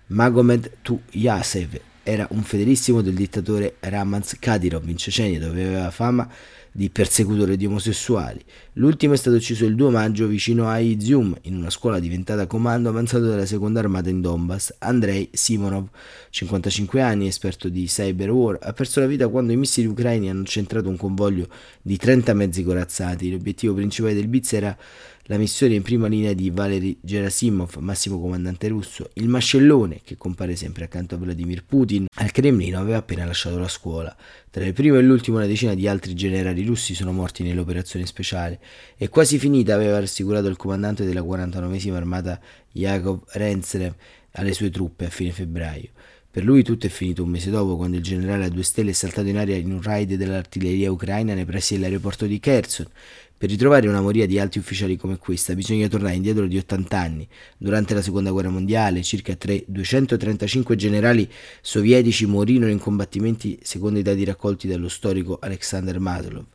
Magomed 0.07 0.69
Tuyasev 0.83 1.79
era 2.03 2.27
un 2.31 2.43
fedelissimo 2.43 3.01
del 3.01 3.13
dittatore 3.13 3.75
Ramaz 3.79 4.35
Kadyrov 4.39 4.87
in 4.89 4.97
Cecenia 4.97 5.39
dove 5.39 5.63
aveva 5.63 5.89
fama 5.89 6.29
di 6.75 6.89
persecutore 6.89 7.55
di 7.55 7.67
omosessuali. 7.67 8.43
L'ultimo 8.73 9.13
è 9.13 9.17
stato 9.17 9.37
ucciso 9.37 9.63
il 9.65 9.75
2 9.75 9.91
maggio 9.91 10.25
vicino 10.25 10.67
a 10.67 10.79
Izium, 10.79 11.37
in 11.43 11.55
una 11.55 11.69
scuola 11.69 11.99
diventata 11.99 12.47
comando 12.47 12.89
avanzato 12.89 13.25
della 13.25 13.45
seconda 13.45 13.79
armata 13.79 14.09
in 14.09 14.21
Donbass. 14.21 14.73
Andrei 14.79 15.29
Simonov, 15.31 15.87
55 16.31 16.99
anni, 16.99 17.27
esperto 17.27 17.69
di 17.69 17.85
cyber 17.85 18.31
war, 18.31 18.57
ha 18.59 18.73
perso 18.73 18.99
la 18.99 19.05
vita 19.05 19.27
quando 19.27 19.53
i 19.53 19.57
missili 19.57 19.85
ucraini 19.85 20.29
hanno 20.29 20.45
centrato 20.45 20.89
un 20.89 20.97
convoglio 20.97 21.47
di 21.81 21.95
30 21.95 22.33
mezzi 22.33 22.63
corazzati. 22.63 23.29
L'obiettivo 23.29 23.75
principale 23.75 24.15
del 24.15 24.27
Blitz 24.27 24.53
era 24.53 24.75
la 25.27 25.37
missione 25.37 25.75
in 25.75 25.83
prima 25.83 26.07
linea 26.07 26.33
di 26.33 26.49
Valery 26.49 26.97
Gerasimov, 26.99 27.77
massimo 27.77 28.19
comandante 28.19 28.67
russo, 28.67 29.09
il 29.13 29.29
mascellone 29.29 30.01
che 30.03 30.17
compare 30.17 30.57
sempre 30.57 30.83
accanto 30.83 31.15
a 31.15 31.17
Vladimir 31.17 31.63
Putin, 31.63 32.07
al 32.15 32.31
Cremlino 32.31 32.77
aveva 32.77 32.97
appena 32.97 33.23
lasciato 33.23 33.57
la 33.57 33.69
scuola. 33.69 34.13
Tra 34.49 34.65
il 34.65 34.73
primo 34.73 34.97
e 34.97 35.01
l'ultimo 35.01 35.37
una 35.37 35.45
decina 35.45 35.75
di 35.75 35.87
altri 35.87 36.13
generali 36.13 36.62
russi 36.65 36.95
sono 36.95 37.11
morti 37.11 37.43
nell'operazione 37.43 38.05
speciale 38.05 38.59
e 38.97 39.09
quasi 39.09 39.37
finita 39.37 39.73
aveva 39.73 39.99
rassicurato 39.99 40.47
il 40.47 40.57
comandante 40.57 41.05
della 41.05 41.21
49esima 41.21 41.95
armata 41.95 42.39
Yakov 42.71 43.23
Renzlev 43.31 43.93
alle 44.31 44.53
sue 44.53 44.69
truppe 44.69 45.05
a 45.05 45.09
fine 45.09 45.31
febbraio. 45.31 45.89
Per 46.33 46.43
lui 46.43 46.63
tutto 46.63 46.87
è 46.87 46.89
finito 46.89 47.21
un 47.21 47.29
mese 47.29 47.51
dopo, 47.51 47.75
quando 47.75 47.97
il 47.97 48.01
generale 48.01 48.45
a 48.45 48.49
due 48.49 48.63
stelle 48.63 48.89
è 48.89 48.93
saltato 48.93 49.27
in 49.27 49.37
aria 49.37 49.55
in 49.55 49.71
un 49.71 49.83
raid 49.83 50.15
dell'artiglieria 50.15 50.91
ucraina 50.91 51.35
nei 51.35 51.45
pressi 51.45 51.75
dell'aeroporto 51.75 52.25
di 52.25 52.39
Kherson. 52.39 52.87
Per 53.43 53.51
ritrovare 53.51 53.89
una 53.89 53.99
moria 53.99 54.25
di 54.25 54.39
alti 54.39 54.57
ufficiali 54.57 54.95
come 54.95 55.17
questa 55.17 55.53
bisogna 55.53 55.89
tornare 55.89 56.15
indietro 56.15 56.47
di 56.47 56.57
80 56.57 56.97
anni. 56.97 57.27
Durante 57.57 57.93
la 57.93 58.01
seconda 58.01 58.31
guerra 58.31 58.47
mondiale 58.47 59.03
circa 59.03 59.35
3, 59.35 59.65
235 59.67 60.77
generali 60.77 61.29
sovietici 61.59 62.25
morirono 62.25 62.71
in 62.71 62.79
combattimenti 62.79 63.59
secondo 63.61 63.99
i 63.99 64.01
dati 64.01 64.23
raccolti 64.23 64.65
dallo 64.65 64.87
storico 64.87 65.39
Alexander 65.41 65.99
Maslov 65.99 66.45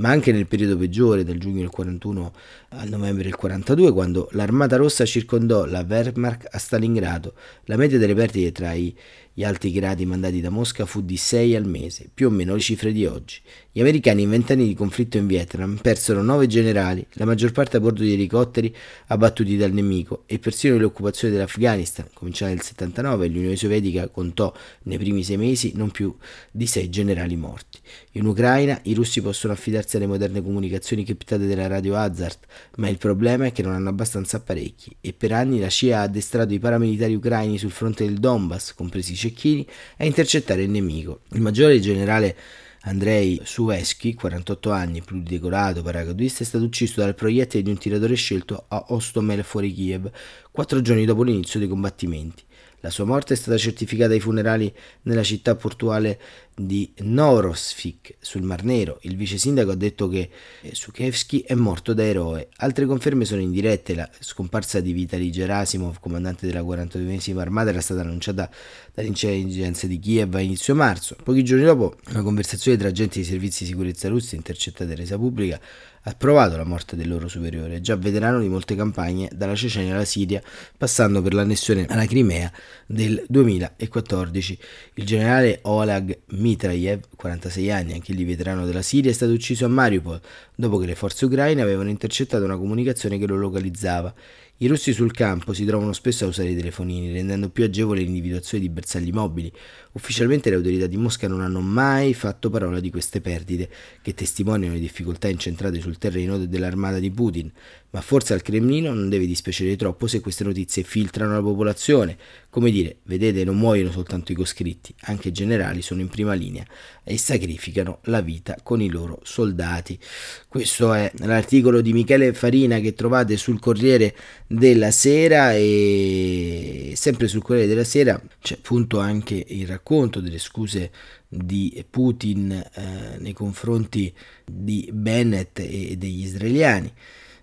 ma 0.00 0.08
anche 0.08 0.32
nel 0.32 0.46
periodo 0.46 0.76
peggiore, 0.76 1.24
dal 1.24 1.36
giugno 1.36 1.60
del 1.60 1.68
41 1.68 2.32
al 2.70 2.88
novembre 2.88 3.24
del 3.24 3.36
42, 3.36 3.92
quando 3.92 4.28
l'Armata 4.32 4.76
Rossa 4.76 5.04
circondò 5.04 5.66
la 5.66 5.84
Wehrmacht 5.86 6.48
a 6.50 6.58
Stalingrado. 6.58 7.34
La 7.64 7.76
media 7.76 7.98
delle 7.98 8.14
perdite 8.14 8.50
tra 8.50 8.72
i 8.72 8.94
gli 9.32 9.44
alti 9.44 9.70
gradi 9.70 10.04
mandati 10.04 10.40
da 10.40 10.50
Mosca 10.50 10.84
fu 10.84 11.00
di 11.02 11.16
6 11.16 11.54
al 11.54 11.64
mese, 11.64 12.10
più 12.12 12.26
o 12.26 12.30
meno 12.30 12.54
le 12.54 12.60
cifre 12.60 12.92
di 12.92 13.06
oggi. 13.06 13.40
Gli 13.72 13.80
americani 13.80 14.22
in 14.22 14.28
vent'anni 14.30 14.66
di 14.66 14.74
conflitto 14.74 15.16
in 15.16 15.26
Vietnam 15.26 15.78
persero 15.80 16.20
9 16.20 16.46
generali, 16.46 17.06
la 17.12 17.24
maggior 17.24 17.52
parte 17.52 17.76
a 17.76 17.80
bordo 17.80 18.02
di 18.02 18.12
elicotteri 18.12 18.74
abbattuti 19.06 19.56
dal 19.56 19.72
nemico, 19.72 20.24
e 20.26 20.38
persino 20.38 20.76
l'occupazione 20.76 21.32
dell'Afghanistan, 21.32 22.08
cominciata 22.12 22.52
nel 22.52 22.60
79, 22.60 23.28
l'Unione 23.28 23.56
Sovietica 23.56 24.08
contò 24.08 24.52
nei 24.82 24.98
primi 24.98 25.22
sei 25.22 25.36
mesi 25.36 25.72
non 25.74 25.90
più 25.90 26.14
di 26.50 26.66
6 26.66 26.90
generali 26.90 27.36
morti. 27.36 27.78
In 28.12 28.26
Ucraina 28.26 28.78
i 28.84 28.94
russi 28.94 29.22
possono 29.22 29.52
affidarsi 29.52 29.89
alle 29.96 30.06
moderne 30.06 30.42
comunicazioni 30.42 31.04
criptate 31.04 31.46
della 31.46 31.66
radio 31.66 31.96
Hazard, 31.96 32.38
ma 32.76 32.88
il 32.88 32.98
problema 32.98 33.46
è 33.46 33.52
che 33.52 33.62
non 33.62 33.72
hanno 33.72 33.88
abbastanza 33.88 34.38
apparecchi, 34.38 34.96
e 35.00 35.12
per 35.12 35.32
anni 35.32 35.60
la 35.60 35.68
CIA 35.68 36.00
ha 36.00 36.02
addestrato 36.02 36.52
i 36.52 36.58
paramilitari 36.58 37.14
ucraini 37.14 37.58
sul 37.58 37.70
fronte 37.70 38.04
del 38.04 38.18
Donbass, 38.18 38.74
compresi 38.74 39.12
i 39.12 39.16
cecchini, 39.16 39.66
a 39.98 40.04
intercettare 40.04 40.62
il 40.62 40.70
nemico. 40.70 41.20
Il 41.32 41.40
maggiore 41.40 41.80
generale 41.80 42.36
Andrei 42.82 43.38
Sueschi, 43.44 44.14
48 44.14 44.70
anni, 44.70 45.02
pluridecorato 45.02 45.82
paracadutista, 45.82 46.42
è 46.42 46.46
stato 46.46 46.64
ucciso 46.64 47.00
dal 47.00 47.14
proiettile 47.14 47.62
di 47.62 47.68
un 47.68 47.76
tiratore 47.76 48.14
scelto 48.14 48.64
a 48.68 48.86
Ostomel 48.88 49.44
fuori 49.44 49.72
Kiev, 49.72 50.10
quattro 50.50 50.80
giorni 50.80 51.04
dopo 51.04 51.22
l'inizio 51.22 51.58
dei 51.58 51.68
combattimenti. 51.68 52.42
La 52.82 52.88
sua 52.88 53.04
morte 53.04 53.34
è 53.34 53.36
stata 53.36 53.58
certificata 53.58 54.14
ai 54.14 54.20
funerali 54.20 54.74
nella 55.02 55.22
città 55.22 55.54
portuale 55.54 56.18
di 56.66 56.92
Norosvik 56.98 58.16
sul 58.20 58.42
Mar 58.42 58.64
Nero. 58.64 58.98
Il 59.02 59.16
vice 59.16 59.38
sindaco 59.38 59.70
ha 59.70 59.74
detto 59.74 60.08
che 60.08 60.30
Sukevsky 60.70 61.40
è 61.40 61.54
morto 61.54 61.94
da 61.94 62.04
eroe. 62.04 62.48
Altre 62.58 62.86
conferme 62.86 63.24
sono 63.24 63.40
indirette. 63.40 63.94
La 63.94 64.08
scomparsa 64.18 64.80
di 64.80 64.92
Vitali 64.92 65.30
Gerasimov, 65.30 65.98
comandante 66.00 66.46
della 66.46 66.62
42esima 66.62 67.38
armata, 67.38 67.70
era 67.70 67.80
stata 67.80 68.00
annunciata 68.00 68.50
dall'intelligenza 68.94 69.86
di 69.86 69.98
Kiev 69.98 70.34
a 70.34 70.40
inizio 70.40 70.74
marzo. 70.74 71.16
Pochi 71.22 71.42
giorni 71.42 71.64
dopo, 71.64 71.96
una 72.10 72.22
conversazione 72.22 72.76
tra 72.76 72.88
agenti 72.88 73.20
di 73.20 73.24
servizi 73.24 73.64
di 73.64 73.70
sicurezza 73.70 74.08
russi 74.08 74.36
intercettata 74.36 74.90
e 74.92 74.94
resa 74.94 75.16
pubblica 75.16 75.60
ha 76.04 76.14
provato 76.14 76.56
la 76.56 76.64
morte 76.64 76.96
del 76.96 77.08
loro 77.08 77.28
superiore, 77.28 77.80
già 77.80 77.94
veterano 77.96 78.40
di 78.40 78.48
molte 78.48 78.74
campagne 78.74 79.28
dalla 79.34 79.54
Cecenia 79.54 79.94
alla 79.94 80.06
Siria, 80.06 80.42
passando 80.76 81.20
per 81.20 81.34
l'annessione 81.34 81.84
alla 81.86 82.06
Crimea 82.06 82.50
del 82.86 83.22
2014. 83.28 84.58
Il 84.94 85.04
generale 85.04 85.58
Oleg 85.62 86.20
Mitraev, 86.50 87.02
46 87.14 87.70
anni, 87.70 87.92
anche 87.92 88.10
egli 88.10 88.26
veterano 88.26 88.66
della 88.66 88.82
Siria, 88.82 89.10
è 89.10 89.14
stato 89.14 89.32
ucciso 89.32 89.66
a 89.66 89.68
Mariupol 89.68 90.20
dopo 90.56 90.78
che 90.78 90.86
le 90.86 90.96
forze 90.96 91.24
ucraine 91.24 91.62
avevano 91.62 91.90
intercettato 91.90 92.44
una 92.44 92.56
comunicazione 92.56 93.18
che 93.18 93.26
lo 93.26 93.36
localizzava. 93.36 94.12
I 94.56 94.66
russi 94.66 94.92
sul 94.92 95.12
campo 95.12 95.52
si 95.52 95.64
trovano 95.64 95.92
spesso 95.92 96.24
a 96.24 96.28
usare 96.28 96.50
i 96.50 96.56
telefonini, 96.56 97.12
rendendo 97.12 97.48
più 97.50 97.64
agevole 97.64 98.00
l'individuazione 98.00 98.64
di 98.64 98.68
bersagli 98.68 99.10
mobili. 99.10 99.50
Ufficialmente 99.92 100.50
le 100.50 100.56
autorità 100.56 100.86
di 100.86 100.96
Mosca 100.96 101.26
non 101.26 101.40
hanno 101.40 101.60
mai 101.60 102.14
fatto 102.14 102.48
parola 102.48 102.78
di 102.78 102.90
queste 102.90 103.20
perdite, 103.20 103.68
che 104.02 104.14
testimoniano 104.14 104.74
le 104.74 104.80
difficoltà 104.80 105.26
incentrate 105.26 105.80
sul 105.80 105.98
terreno 105.98 106.38
dell'armata 106.38 107.00
di 107.00 107.10
Putin, 107.10 107.50
ma 107.90 108.00
forse 108.00 108.32
al 108.32 108.42
Cremlino 108.42 108.94
non 108.94 109.08
deve 109.08 109.26
dispiacere 109.26 109.74
troppo 109.74 110.06
se 110.06 110.20
queste 110.20 110.44
notizie 110.44 110.84
filtrano 110.84 111.32
la 111.32 111.42
popolazione. 111.42 112.16
Come 112.50 112.70
dire, 112.70 112.98
vedete, 113.02 113.42
non 113.42 113.56
muoiono 113.56 113.90
soltanto 113.90 114.30
i 114.30 114.36
coscritti, 114.36 114.94
anche 115.02 115.28
i 115.28 115.32
generali 115.32 115.82
sono 115.82 116.00
in 116.00 116.08
prima 116.08 116.34
linea 116.34 116.64
e 117.02 117.18
sacrificano 117.18 117.98
la 118.04 118.20
vita 118.20 118.56
con 118.62 118.80
i 118.80 118.88
loro 118.88 119.18
soldati. 119.24 119.98
Questo 120.46 120.92
è 120.92 121.10
l'articolo 121.18 121.80
di 121.80 121.92
Michele 121.92 122.32
Farina 122.32 122.78
che 122.78 122.94
trovate 122.94 123.36
sul 123.36 123.58
Corriere 123.58 124.14
della 124.46 124.92
Sera 124.92 125.54
e 125.54 126.92
sempre 126.94 127.26
sul 127.26 127.42
Corriere 127.42 127.68
della 127.68 127.84
Sera 127.84 128.20
c'è 128.40 128.54
appunto 128.54 129.00
anche 129.00 129.44
il 129.48 129.66
racconto 129.66 129.78
delle 130.20 130.38
scuse 130.38 130.90
di 131.28 131.84
Putin 131.88 132.50
eh, 132.52 133.16
nei 133.18 133.32
confronti 133.32 134.12
di 134.44 134.90
Bennett 134.92 135.58
e 135.60 135.96
degli 135.96 136.24
israeliani. 136.24 136.92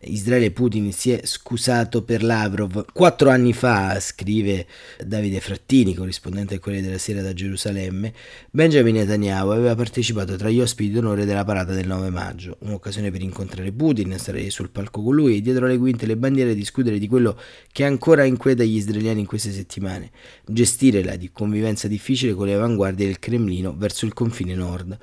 Israele 0.01 0.51
Putin 0.51 0.91
si 0.93 1.11
è 1.11 1.21
scusato 1.23 2.03
per 2.03 2.23
Lavrov. 2.23 2.85
Quattro 2.93 3.29
anni 3.29 3.53
fa, 3.53 3.99
scrive 3.99 4.67
Davide 5.03 5.39
Frattini, 5.39 5.95
corrispondente 5.95 6.55
al 6.55 6.59
Corriere 6.59 6.85
della 6.85 6.97
Sera 6.97 7.21
da 7.21 7.33
Gerusalemme, 7.33 8.13
Benjamin 8.51 8.95
Netanyahu 8.95 9.49
aveva 9.49 9.75
partecipato 9.75 10.35
tra 10.35 10.49
gli 10.49 10.61
ospiti 10.61 10.91
d'onore 10.91 11.25
della 11.25 11.43
parata 11.43 11.73
del 11.73 11.87
9 11.87 12.09
maggio, 12.09 12.57
un'occasione 12.59 13.11
per 13.11 13.21
incontrare 13.21 13.71
Putin, 13.71 14.15
stare 14.17 14.49
sul 14.49 14.69
palco 14.69 15.01
con 15.01 15.15
lui 15.15 15.37
e 15.37 15.41
dietro 15.41 15.65
le 15.65 15.77
quinte 15.77 16.05
le 16.05 16.17
bandiere 16.17 16.53
discutere 16.53 16.99
di 16.99 17.07
quello 17.07 17.39
che 17.71 17.83
ancora 17.83 18.23
inquieta 18.23 18.63
gli 18.63 18.75
israeliani 18.75 19.21
in 19.21 19.25
queste 19.25 19.51
settimane, 19.51 20.11
gestire 20.45 21.03
la 21.03 21.17
convivenza 21.31 21.87
difficile 21.87 22.33
con 22.33 22.45
le 22.45 22.53
avanguardie 22.53 23.05
del 23.07 23.19
Cremlino 23.19 23.75
verso 23.75 24.05
il 24.05 24.13
confine 24.13 24.53
nord 24.53 24.97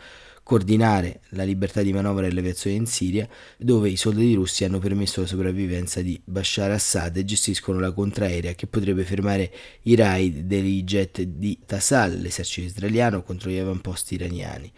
coordinare 0.44 1.22
la 1.30 1.42
libertà 1.42 1.82
di 1.82 1.92
manovra 1.92 2.28
delle 2.28 2.40
aviazioni 2.40 2.76
in 2.76 2.86
Siria, 2.86 3.26
dove 3.56 3.88
i 3.88 3.96
soldati 3.96 4.34
russi 4.34 4.64
hanno 4.64 4.78
permesso 4.78 5.22
la 5.22 5.26
sopravvivenza 5.26 6.02
di 6.02 6.20
Bashar 6.22 6.70
Assad 6.70 7.16
e 7.16 7.24
gestiscono 7.24 7.80
la 7.80 7.92
contraerea 7.92 8.52
che 8.52 8.66
potrebbe 8.66 9.04
fermare 9.04 9.50
i 9.82 9.96
raid 9.96 10.40
dei 10.40 10.84
jet 10.84 11.22
di 11.22 11.58
Tassal, 11.64 12.18
l'esercito 12.18 12.66
israeliano, 12.66 13.22
contro 13.22 13.50
gli 13.50 13.58
avamposti 13.58 14.14
iraniani. 14.14 14.70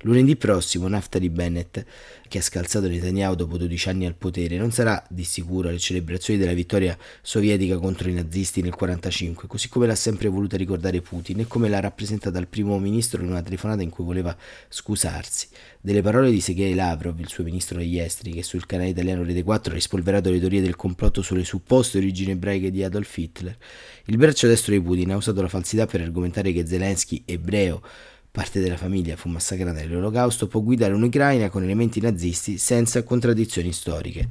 Lunedì 0.00 0.36
prossimo 0.36 0.88
Naftali 0.88 1.28
Bennett, 1.28 1.84
che 2.30 2.38
ha 2.38 2.42
scalzato 2.42 2.86
Netanyahu 2.86 3.34
dopo 3.34 3.58
12 3.58 3.88
anni 3.88 4.06
al 4.06 4.14
potere, 4.14 4.56
non 4.56 4.70
sarà 4.70 5.04
di 5.08 5.24
sicuro 5.24 5.68
alle 5.68 5.80
celebrazioni 5.80 6.38
della 6.38 6.52
vittoria 6.52 6.96
sovietica 7.20 7.76
contro 7.76 8.08
i 8.08 8.12
nazisti 8.12 8.60
nel 8.62 8.70
1945, 8.70 9.48
così 9.48 9.68
come 9.68 9.88
l'ha 9.88 9.96
sempre 9.96 10.28
voluta 10.28 10.56
ricordare 10.56 11.00
Putin 11.00 11.40
e 11.40 11.48
come 11.48 11.68
l'ha 11.68 11.80
rappresentata 11.80 12.38
il 12.38 12.46
primo 12.46 12.78
ministro 12.78 13.20
in 13.20 13.30
una 13.30 13.42
telefonata 13.42 13.82
in 13.82 13.90
cui 13.90 14.04
voleva 14.04 14.34
scusarsi. 14.68 15.48
Delle 15.80 16.02
parole 16.02 16.30
di 16.30 16.40
Sergei 16.40 16.72
Lavrov, 16.74 17.18
il 17.18 17.28
suo 17.28 17.42
ministro 17.42 17.78
degli 17.78 17.98
esteri, 17.98 18.30
che 18.30 18.44
sul 18.44 18.64
canale 18.64 18.90
italiano 18.90 19.24
Rete 19.24 19.42
4 19.42 19.72
ha 19.72 19.74
rispolverato 19.74 20.30
le 20.30 20.38
teorie 20.38 20.60
del 20.60 20.76
complotto 20.76 21.22
sulle 21.22 21.42
supposte 21.42 21.98
origini 21.98 22.30
ebraiche 22.30 22.70
di 22.70 22.84
Adolf 22.84 23.16
Hitler, 23.16 23.56
il 24.04 24.16
braccio 24.16 24.46
destro 24.46 24.72
di 24.72 24.80
Putin 24.80 25.10
ha 25.10 25.16
usato 25.16 25.42
la 25.42 25.48
falsità 25.48 25.86
per 25.86 26.00
argomentare 26.00 26.52
che 26.52 26.64
Zelensky, 26.64 27.24
ebreo, 27.24 27.82
parte 28.30 28.60
della 28.60 28.76
famiglia 28.76 29.16
fu 29.16 29.28
massacrata 29.28 29.80
nell'Olocausto, 29.80 30.46
può 30.46 30.60
guidare 30.60 30.94
un'Ucraina 30.94 31.48
con 31.48 31.62
elementi 31.62 32.00
nazisti 32.00 32.58
senza 32.58 33.02
contraddizioni 33.02 33.72
storiche. 33.72 34.28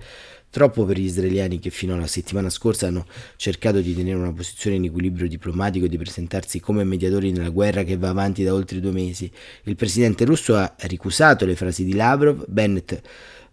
Troppo 0.51 0.83
per 0.83 0.97
gli 0.97 1.03
israeliani 1.03 1.59
che 1.59 1.69
fino 1.69 1.93
alla 1.93 2.07
settimana 2.07 2.49
scorsa 2.49 2.87
hanno 2.87 3.05
cercato 3.35 3.81
di 3.81 3.93
tenere 3.93 4.17
una 4.17 4.33
posizione 4.33 4.77
in 4.77 4.85
equilibrio 4.85 5.27
diplomatico 5.27 5.85
e 5.85 5.89
di 5.89 5.97
presentarsi 5.97 6.59
come 6.59 6.83
mediatori 6.83 7.31
nella 7.31 7.49
guerra 7.49 7.83
che 7.83 7.97
va 7.97 8.09
avanti 8.09 8.43
da 8.43 8.53
oltre 8.53 8.79
due 8.79 8.91
mesi. 8.91 9.31
Il 9.63 9.75
presidente 9.75 10.25
russo 10.25 10.55
ha 10.55 10.73
ricusato 10.87 11.45
le 11.45 11.55
frasi 11.55 11.83
di 11.83 11.93
Lavrov, 11.93 12.45
Bennett 12.47 12.99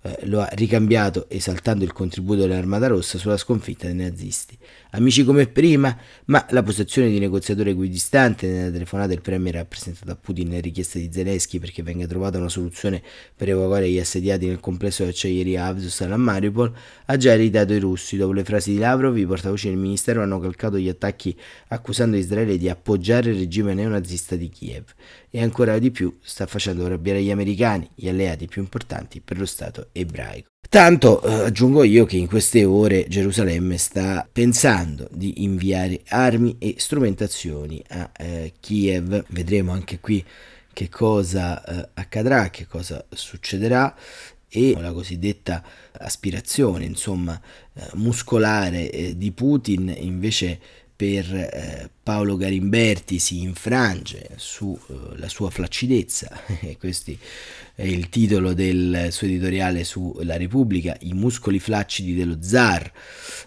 eh, 0.07 0.27
lo 0.27 0.41
ha 0.41 0.49
ricambiato 0.53 1.27
esaltando 1.29 1.85
il 1.85 1.93
contributo 1.93 2.43
dell'Armata 2.43 2.87
Rossa 2.87 3.19
sulla 3.19 3.37
sconfitta 3.37 3.87
dei 3.87 3.97
nazisti. 3.97 4.57
Amici 4.91 5.25
come 5.25 5.47
prima, 5.47 5.95
ma 6.27 6.47
la 6.51 6.63
posizione 6.63 7.09
di 7.11 7.19
negoziatore 7.19 7.71
equidistante 7.71 8.47
nella 8.47 8.71
telefonata 8.71 9.09
del 9.09 9.21
premier 9.21 9.57
ha 9.57 9.65
presentato 9.65 10.11
a 10.11 10.17
Putin 10.17 10.51
le 10.51 10.61
richieste 10.61 10.99
di 10.99 11.11
Zelensky 11.13 11.59
perché 11.59 11.83
venga 11.83 12.07
trovata 12.07 12.39
una 12.39 12.49
soluzione 12.49 13.03
per 13.35 13.49
evacuare 13.49 13.91
gli 13.91 13.99
assediati 13.99 14.47
nel 14.47 14.61
complesso 14.61 15.03
dell'acciaieria 15.03 15.67
Avzostal 15.67 16.13
a 16.13 16.17
Mariupol, 16.17 16.73
ha 17.07 17.17
già 17.17 17.35
irritato 17.35 17.73
i 17.73 17.79
russi. 17.79 18.17
Dopo 18.17 18.33
le 18.33 18.45
frasi 18.45 18.73
di 18.73 18.79
Lavrov, 18.79 19.17
i 19.17 19.27
portavoci 19.27 19.69
del 19.69 19.77
ministero 19.77 20.23
hanno 20.23 20.39
calcato 20.39 20.79
gli 20.79 20.89
attacchi 20.89 21.37
accusando 21.69 22.17
Israele 22.17 22.57
di 22.57 22.69
appoggiare 22.69 23.31
il 23.31 23.39
regime 23.39 23.75
neonazista 23.75 24.37
di 24.37 24.49
Kiev 24.49 24.85
e 25.31 25.43
ancora 25.43 25.79
di 25.79 25.91
più 25.91 26.17
sta 26.23 26.47
facendo 26.47 26.87
arrabbiare 26.87 27.23
gli 27.23 27.31
americani, 27.31 27.91
gli 27.95 28.09
alleati 28.09 28.47
più 28.47 28.63
importanti 28.63 29.21
per 29.21 29.39
lo 29.39 29.45
Stato 29.45 29.89
ebraico. 29.99 30.49
Tanto 30.69 31.23
eh, 31.23 31.45
aggiungo 31.47 31.85
io 31.85 32.05
che 32.05 32.17
in 32.17 32.27
queste 32.27 32.65
ore 32.65 33.07
Gerusalemme 33.09 33.79
sta 33.79 34.29
pensando 34.31 35.09
di 35.13 35.45
inviare 35.45 36.03
armi 36.09 36.57
e 36.59 36.75
strumentazioni 36.79 37.83
a 37.89 38.11
eh, 38.17 38.53
Kiev. 38.59 39.25
Vedremo 39.29 39.73
anche 39.73 40.01
qui 40.01 40.25
che 40.73 40.89
cosa 40.89 41.65
eh, 41.65 41.89
accadrà, 41.95 42.51
che 42.51 42.67
cosa 42.67 43.05
succederà 43.11 43.95
e 44.49 44.75
la 44.79 44.93
cosiddetta 44.93 45.63
aspirazione, 45.99 46.85
insomma, 46.85 47.41
eh, 47.75 47.89
muscolare 47.95 48.91
eh, 48.91 49.17
di 49.17 49.33
Putin 49.33 49.95
invece 49.97 50.59
per 50.97 51.35
eh, 51.35 51.91
Paolo 52.03 52.37
Garimberti 52.37 53.19
si 53.19 53.43
infrange 53.43 54.31
sulla 54.37 55.27
uh, 55.27 55.29
sua 55.29 55.51
flaccidezza, 55.51 56.31
questo 56.79 57.13
è 57.75 57.83
il 57.83 58.09
titolo 58.09 58.55
del 58.55 59.09
suo 59.11 59.27
editoriale 59.27 59.85
sulla 59.85 60.39
Repubblica, 60.39 60.97
I 61.01 61.13
muscoli 61.13 61.59
flaccidi 61.59 62.15
dello 62.15 62.39
zar. 62.41 62.91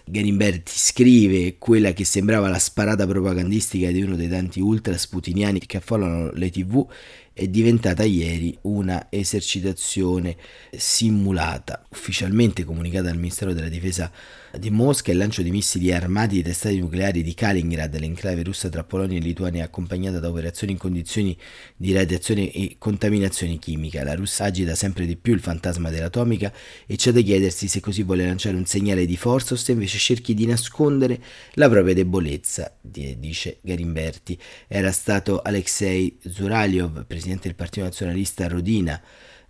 Garimberti 0.04 0.70
scrive 0.72 1.56
quella 1.58 1.92
che 1.92 2.04
sembrava 2.04 2.48
la 2.48 2.60
sparata 2.60 3.04
propagandistica 3.08 3.90
di 3.90 4.02
uno 4.02 4.14
dei 4.14 4.28
tanti 4.28 4.60
ultra 4.60 4.96
sputiniani 4.96 5.58
che 5.58 5.78
affollano 5.78 6.30
le 6.32 6.50
tv 6.50 6.86
è 7.32 7.48
diventata 7.48 8.04
ieri 8.04 8.56
una 8.62 9.08
esercitazione 9.10 10.36
simulata. 10.70 11.84
Ufficialmente 11.90 12.64
comunicata 12.64 13.08
dal 13.08 13.16
Ministero 13.16 13.52
della 13.52 13.68
Difesa 13.68 14.12
di 14.58 14.70
Mosca, 14.70 15.12
il 15.12 15.18
lancio 15.18 15.42
di 15.42 15.50
missili 15.50 15.92
armati 15.92 16.36
di 16.36 16.42
testate 16.42 16.76
nucleari 16.76 17.22
di 17.22 17.34
Kaliningrad, 17.34 17.96
l'enclave 17.98 18.42
russa 18.42 18.68
tra 18.68 18.82
Polonia 18.82 19.18
e 19.18 19.20
Lituania, 19.20 19.64
accompagnata 19.64 20.18
da 20.18 20.28
operazioni 20.28 20.72
in 20.72 20.78
condizioni 20.78 21.36
di 21.76 21.92
radiazione 21.92 22.50
e 22.50 22.76
contaminazione 22.78 23.58
chimica. 23.58 24.02
La 24.02 24.14
Russia 24.14 24.46
agita 24.46 24.74
sempre 24.74 25.06
di 25.06 25.16
più 25.16 25.34
il 25.34 25.40
fantasma 25.40 25.90
dell'atomica 25.90 26.52
e 26.86 26.96
c'è 26.96 27.12
da 27.12 27.20
chiedersi 27.20 27.68
se 27.68 27.80
così 27.80 28.02
vuole 28.02 28.26
lanciare 28.26 28.56
un 28.56 28.66
segnale 28.66 29.06
di 29.06 29.16
forza 29.16 29.54
o 29.54 29.56
se 29.56 29.72
invece 29.72 29.98
cerchi 29.98 30.34
di 30.34 30.46
nascondere 30.46 31.20
la 31.52 31.68
propria 31.68 31.94
debolezza, 31.94 32.76
dice 32.80 33.58
Garimberti. 33.60 34.38
Era 34.66 34.90
stato 34.90 35.40
Alexei 35.42 36.18
Zuraliov, 36.28 37.04
presidente 37.06 37.48
del 37.48 37.54
Partito 37.54 37.84
Nazionalista 37.84 38.48
Rodina, 38.48 39.00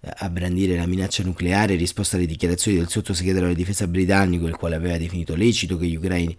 a 0.02 0.30
brandire 0.30 0.76
la 0.76 0.86
minaccia 0.86 1.22
nucleare 1.22 1.74
in 1.74 1.78
risposta 1.78 2.16
alle 2.16 2.26
dichiarazioni 2.26 2.78
del 2.78 2.88
sottosegretario 2.88 3.48
della 3.48 3.58
difesa 3.58 3.86
britannico, 3.86 4.46
il 4.46 4.56
quale 4.56 4.76
aveva 4.76 4.96
definito 4.96 5.34
lecito 5.34 5.76
che 5.76 5.86
gli 5.86 5.96
ucraini 5.96 6.36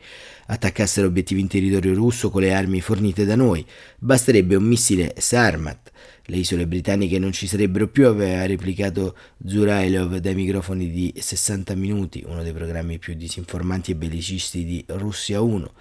attaccassero 0.47 1.07
obiettivi 1.07 1.41
in 1.41 1.47
territorio 1.47 1.93
russo 1.93 2.29
con 2.29 2.41
le 2.41 2.53
armi 2.53 2.81
fornite 2.81 3.25
da 3.25 3.35
noi. 3.35 3.65
Basterebbe 3.99 4.55
un 4.55 4.63
missile 4.63 5.13
Sarmat. 5.17 5.91
Le 6.25 6.37
isole 6.37 6.67
britanniche 6.67 7.19
non 7.19 7.31
ci 7.31 7.47
sarebbero 7.47 7.87
più, 7.87 8.07
aveva 8.07 8.45
replicato 8.45 9.15
Zurailov 9.45 10.17
dai 10.17 10.35
microfoni 10.35 10.89
di 10.89 11.13
60 11.17 11.75
minuti, 11.75 12.23
uno 12.25 12.43
dei 12.43 12.53
programmi 12.53 12.99
più 12.99 13.13
disinformanti 13.13 13.91
e 13.91 13.95
bellicisti 13.95 14.63
di 14.63 14.83
Russia 14.87 15.41
1 15.41 15.71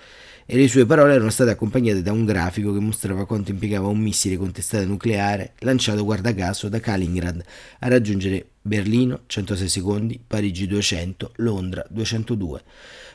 e 0.52 0.56
le 0.56 0.66
sue 0.66 0.84
parole 0.84 1.14
erano 1.14 1.30
state 1.30 1.50
accompagnate 1.50 2.02
da 2.02 2.10
un 2.10 2.24
grafico 2.24 2.72
che 2.72 2.80
mostrava 2.80 3.24
quanto 3.24 3.52
impiegava 3.52 3.86
un 3.86 4.00
missile 4.00 4.36
con 4.36 4.50
testata 4.50 4.84
nucleare 4.84 5.52
lanciato 5.58 6.02
guarda 6.02 6.34
caso 6.34 6.68
da 6.68 6.80
Kaliningrad 6.80 7.40
a 7.78 7.88
raggiungere 7.88 8.46
Berlino 8.70 9.22
106 9.26 9.68
secondi, 9.68 10.20
Parigi 10.24 10.68
200, 10.68 11.32
Londra 11.38 11.84
202 11.90 12.62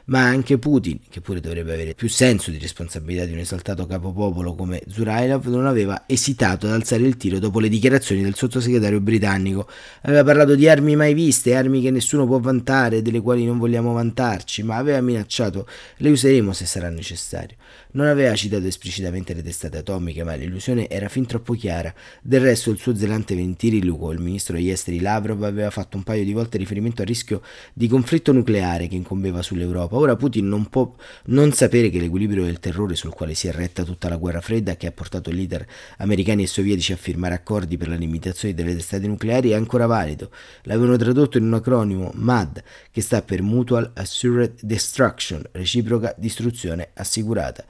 ma 0.05 0.21
anche 0.21 0.59
Putin, 0.59 0.99
che 1.09 1.21
pure 1.21 1.39
dovrebbe 1.39 1.73
avere 1.73 1.95
più 1.95 2.09
senso 2.09 2.51
di 2.51 2.59
responsabilità 2.59 3.25
di 3.25 3.31
un 3.31 3.39
esaltato 3.39 3.87
capopopolo 3.87 4.53
come 4.53 4.83
Zurailov, 4.87 5.45
non 5.47 5.65
aveva 5.65 6.03
esitato 6.05 6.67
ad 6.67 6.73
alzare 6.73 7.03
il 7.03 7.17
tiro 7.17 7.39
dopo 7.39 7.59
le 7.59 7.69
dichiarazioni 7.69 8.21
del 8.21 8.35
sottosegretario 8.35 8.99
britannico. 8.99 9.67
Aveva 10.01 10.23
parlato 10.23 10.53
di 10.53 10.67
armi 10.67 10.95
mai 10.95 11.15
viste, 11.15 11.55
armi 11.55 11.81
che 11.81 11.89
nessuno 11.89 12.27
può 12.27 12.39
vantare, 12.39 13.01
delle 13.01 13.21
quali 13.21 13.45
non 13.45 13.57
vogliamo 13.57 13.93
vantarci, 13.93 14.61
ma 14.61 14.75
aveva 14.75 15.01
minacciato 15.01 15.67
le 15.97 16.09
useremo 16.09 16.53
se 16.53 16.65
sarà 16.65 16.89
necessario. 16.89 17.55
Non 17.91 18.07
aveva 18.07 18.35
citato 18.35 18.65
esplicitamente 18.65 19.33
le 19.33 19.41
testate 19.41 19.77
atomiche, 19.77 20.23
ma 20.23 20.35
l'illusione 20.35 20.89
era 20.89 21.09
fin 21.09 21.25
troppo 21.25 21.53
chiara. 21.53 21.93
Del 22.21 22.41
resto 22.41 22.69
il 22.71 22.77
suo 22.77 22.95
zelante 22.95 23.35
Ventiriluco, 23.35 24.11
il 24.11 24.19
ministro 24.19 24.55
degli 24.55 24.69
esteri 24.69 24.99
Lavrov, 24.99 25.43
aveva 25.43 25.69
fatto 25.69 25.97
un 25.97 26.03
paio 26.03 26.23
di 26.23 26.33
volte 26.33 26.57
riferimento 26.57 27.01
al 27.01 27.07
rischio 27.07 27.41
di 27.73 27.87
conflitto 27.87 28.31
nucleare 28.31 28.87
che 28.87 28.95
incombeva 28.95 29.41
sull'Europa 29.41 29.95
Ora 29.97 30.15
Putin 30.15 30.47
non 30.47 30.67
può 30.67 30.93
non 31.25 31.51
sapere 31.51 31.89
che 31.89 31.99
l'equilibrio 31.99 32.43
del 32.43 32.59
terrore 32.59 32.95
sul 32.95 33.13
quale 33.13 33.33
si 33.33 33.47
è 33.47 33.51
retta 33.51 33.83
tutta 33.83 34.09
la 34.09 34.17
guerra 34.17 34.41
fredda 34.41 34.75
che 34.75 34.87
ha 34.87 34.91
portato 34.91 35.31
leader 35.31 35.65
americani 35.97 36.43
e 36.43 36.47
sovietici 36.47 36.93
a 36.93 36.97
firmare 36.97 37.33
accordi 37.33 37.77
per 37.77 37.87
la 37.87 37.95
limitazione 37.95 38.53
delle 38.53 38.75
testate 38.75 39.07
nucleari 39.07 39.49
è 39.51 39.55
ancora 39.55 39.85
valido. 39.85 40.31
L'avevano 40.63 40.97
tradotto 40.97 41.37
in 41.37 41.45
un 41.45 41.53
acronimo 41.53 42.11
MAD 42.13 42.63
che 42.91 43.01
sta 43.01 43.21
per 43.21 43.41
Mutual 43.41 43.91
Assured 43.95 44.59
Destruction, 44.61 45.43
reciproca 45.51 46.13
distruzione 46.17 46.89
assicurata, 46.93 47.64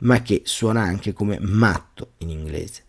ma 0.00 0.22
che 0.22 0.42
suona 0.44 0.82
anche 0.82 1.12
come 1.12 1.38
matto 1.40 2.12
in 2.18 2.30
inglese. 2.30 2.84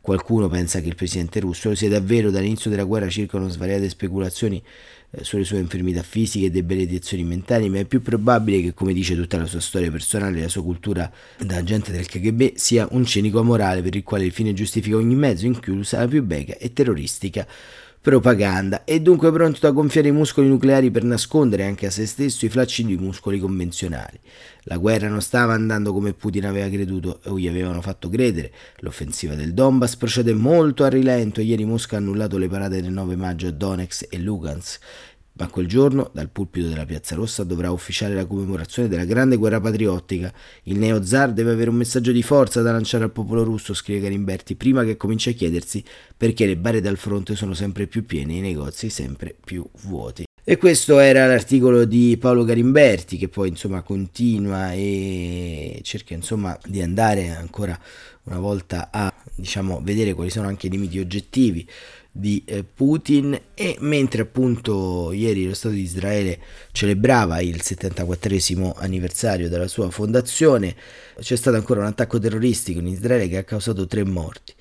Qualcuno 0.00 0.48
pensa 0.48 0.80
che 0.80 0.88
il 0.88 0.94
presidente 0.94 1.40
russo 1.40 1.68
lo 1.68 1.74
sia 1.74 1.90
davvero 1.90 2.30
dall'inizio 2.30 2.70
della 2.70 2.84
guerra 2.84 3.08
circolano 3.08 3.50
svariate 3.50 3.88
speculazioni 3.90 4.62
eh, 5.10 5.24
sulle 5.24 5.44
sue 5.44 5.58
infermità 5.58 6.02
fisiche 6.02 6.46
e 6.46 6.50
debilitazioni 6.50 7.22
mentali, 7.22 7.68
ma 7.68 7.80
è 7.80 7.84
più 7.84 8.00
probabile 8.00 8.62
che, 8.62 8.72
come 8.72 8.94
dice 8.94 9.14
tutta 9.14 9.36
la 9.36 9.44
sua 9.44 9.60
storia 9.60 9.90
personale 9.90 10.38
e 10.38 10.42
la 10.42 10.48
sua 10.48 10.62
cultura 10.62 11.10
da 11.38 11.56
agente 11.56 11.92
del 11.92 12.06
KGB, 12.06 12.54
sia 12.54 12.88
un 12.92 13.04
cinico 13.04 13.40
amorale 13.40 13.82
per 13.82 13.94
il 13.94 14.02
quale 14.02 14.24
il 14.24 14.32
fine 14.32 14.54
giustifica 14.54 14.96
ogni 14.96 15.16
mezzo, 15.16 15.44
inclusa 15.44 15.98
la 15.98 16.08
più 16.08 16.22
bega 16.22 16.56
e 16.56 16.72
terroristica 16.72 17.46
propaganda 18.02 18.84
e 18.84 19.02
dunque 19.02 19.30
pronto 19.30 19.66
a 19.66 19.70
gonfiare 19.70 20.08
i 20.08 20.12
muscoli 20.12 20.48
nucleari 20.48 20.90
per 20.90 21.04
nascondere 21.04 21.66
anche 21.66 21.86
a 21.86 21.90
se 21.90 22.06
stesso 22.06 22.46
i 22.46 22.48
flacci 22.48 22.84
di 22.84 22.96
muscoli 22.96 23.38
convenzionali. 23.38 24.18
La 24.64 24.78
guerra 24.78 25.08
non 25.08 25.20
stava 25.20 25.52
andando 25.52 25.92
come 25.92 26.14
Putin 26.14 26.46
aveva 26.46 26.68
creduto 26.68 27.20
o 27.26 27.38
gli 27.38 27.48
avevano 27.48 27.82
fatto 27.82 28.08
credere. 28.08 28.52
L'offensiva 28.78 29.34
del 29.34 29.52
Donbass 29.52 29.96
procede 29.96 30.32
molto 30.32 30.84
a 30.84 30.88
rilento. 30.88 31.40
Ieri 31.40 31.64
Mosca 31.64 31.96
ha 31.96 31.98
annullato 31.98 32.38
le 32.38 32.48
parate 32.48 32.80
del 32.80 32.92
9 32.92 33.16
maggio 33.16 33.48
a 33.48 33.50
Donetsk 33.50 34.06
e 34.08 34.18
Lugansk 34.18 34.80
ma 35.40 35.48
quel 35.48 35.66
giorno, 35.66 36.10
dal 36.12 36.28
pulpito 36.28 36.68
della 36.68 36.84
Piazza 36.84 37.14
Rossa, 37.14 37.44
dovrà 37.44 37.70
ufficiare 37.70 38.12
la 38.12 38.26
commemorazione 38.26 38.88
della 38.88 39.06
grande 39.06 39.36
guerra 39.36 39.58
patriottica. 39.58 40.30
Il 40.64 40.78
neo 40.78 41.02
zar 41.02 41.32
deve 41.32 41.52
avere 41.52 41.70
un 41.70 41.76
messaggio 41.76 42.12
di 42.12 42.22
forza 42.22 42.60
da 42.60 42.72
lanciare 42.72 43.04
al 43.04 43.10
popolo 43.10 43.42
russo, 43.42 43.72
scrive 43.72 44.00
Garimberti, 44.00 44.54
prima 44.54 44.84
che 44.84 44.98
cominci 44.98 45.30
a 45.30 45.32
chiedersi 45.32 45.82
perché 46.14 46.44
le 46.44 46.58
bare 46.58 46.82
dal 46.82 46.98
fronte 46.98 47.36
sono 47.36 47.54
sempre 47.54 47.86
più 47.86 48.04
piene 48.04 48.34
e 48.34 48.36
i 48.36 48.40
negozi 48.40 48.90
sempre 48.90 49.34
più 49.42 49.66
vuoti. 49.84 50.24
E 50.44 50.56
questo 50.58 50.98
era 50.98 51.26
l'articolo 51.26 51.86
di 51.86 52.18
Paolo 52.20 52.44
Garimberti 52.44 53.16
che 53.16 53.28
poi 53.28 53.48
insomma 53.48 53.82
continua 53.82 54.72
e 54.72 55.80
cerca 55.82 56.12
insomma 56.12 56.58
di 56.66 56.82
andare 56.82 57.30
ancora 57.30 57.78
una 58.24 58.38
volta 58.38 58.88
a 58.90 59.12
diciamo 59.34 59.80
vedere 59.82 60.12
quali 60.12 60.30
sono 60.30 60.48
anche 60.48 60.66
i 60.66 60.70
limiti 60.70 60.98
oggettivi 60.98 61.66
di 62.12 62.42
eh, 62.44 62.64
Putin 62.64 63.38
e 63.54 63.76
mentre 63.80 64.22
appunto 64.22 65.12
ieri 65.12 65.46
lo 65.46 65.54
Stato 65.54 65.74
di 65.74 65.82
Israele 65.82 66.38
celebrava 66.72 67.40
il 67.40 67.62
74 67.62 68.74
anniversario 68.76 69.48
della 69.48 69.68
sua 69.68 69.90
fondazione 69.90 70.74
c'è 71.20 71.36
stato 71.36 71.56
ancora 71.56 71.80
un 71.80 71.86
attacco 71.86 72.18
terroristico 72.18 72.80
in 72.80 72.88
Israele 72.88 73.28
che 73.28 73.38
ha 73.38 73.44
causato 73.44 73.86
tre 73.86 74.04
morti. 74.04 74.54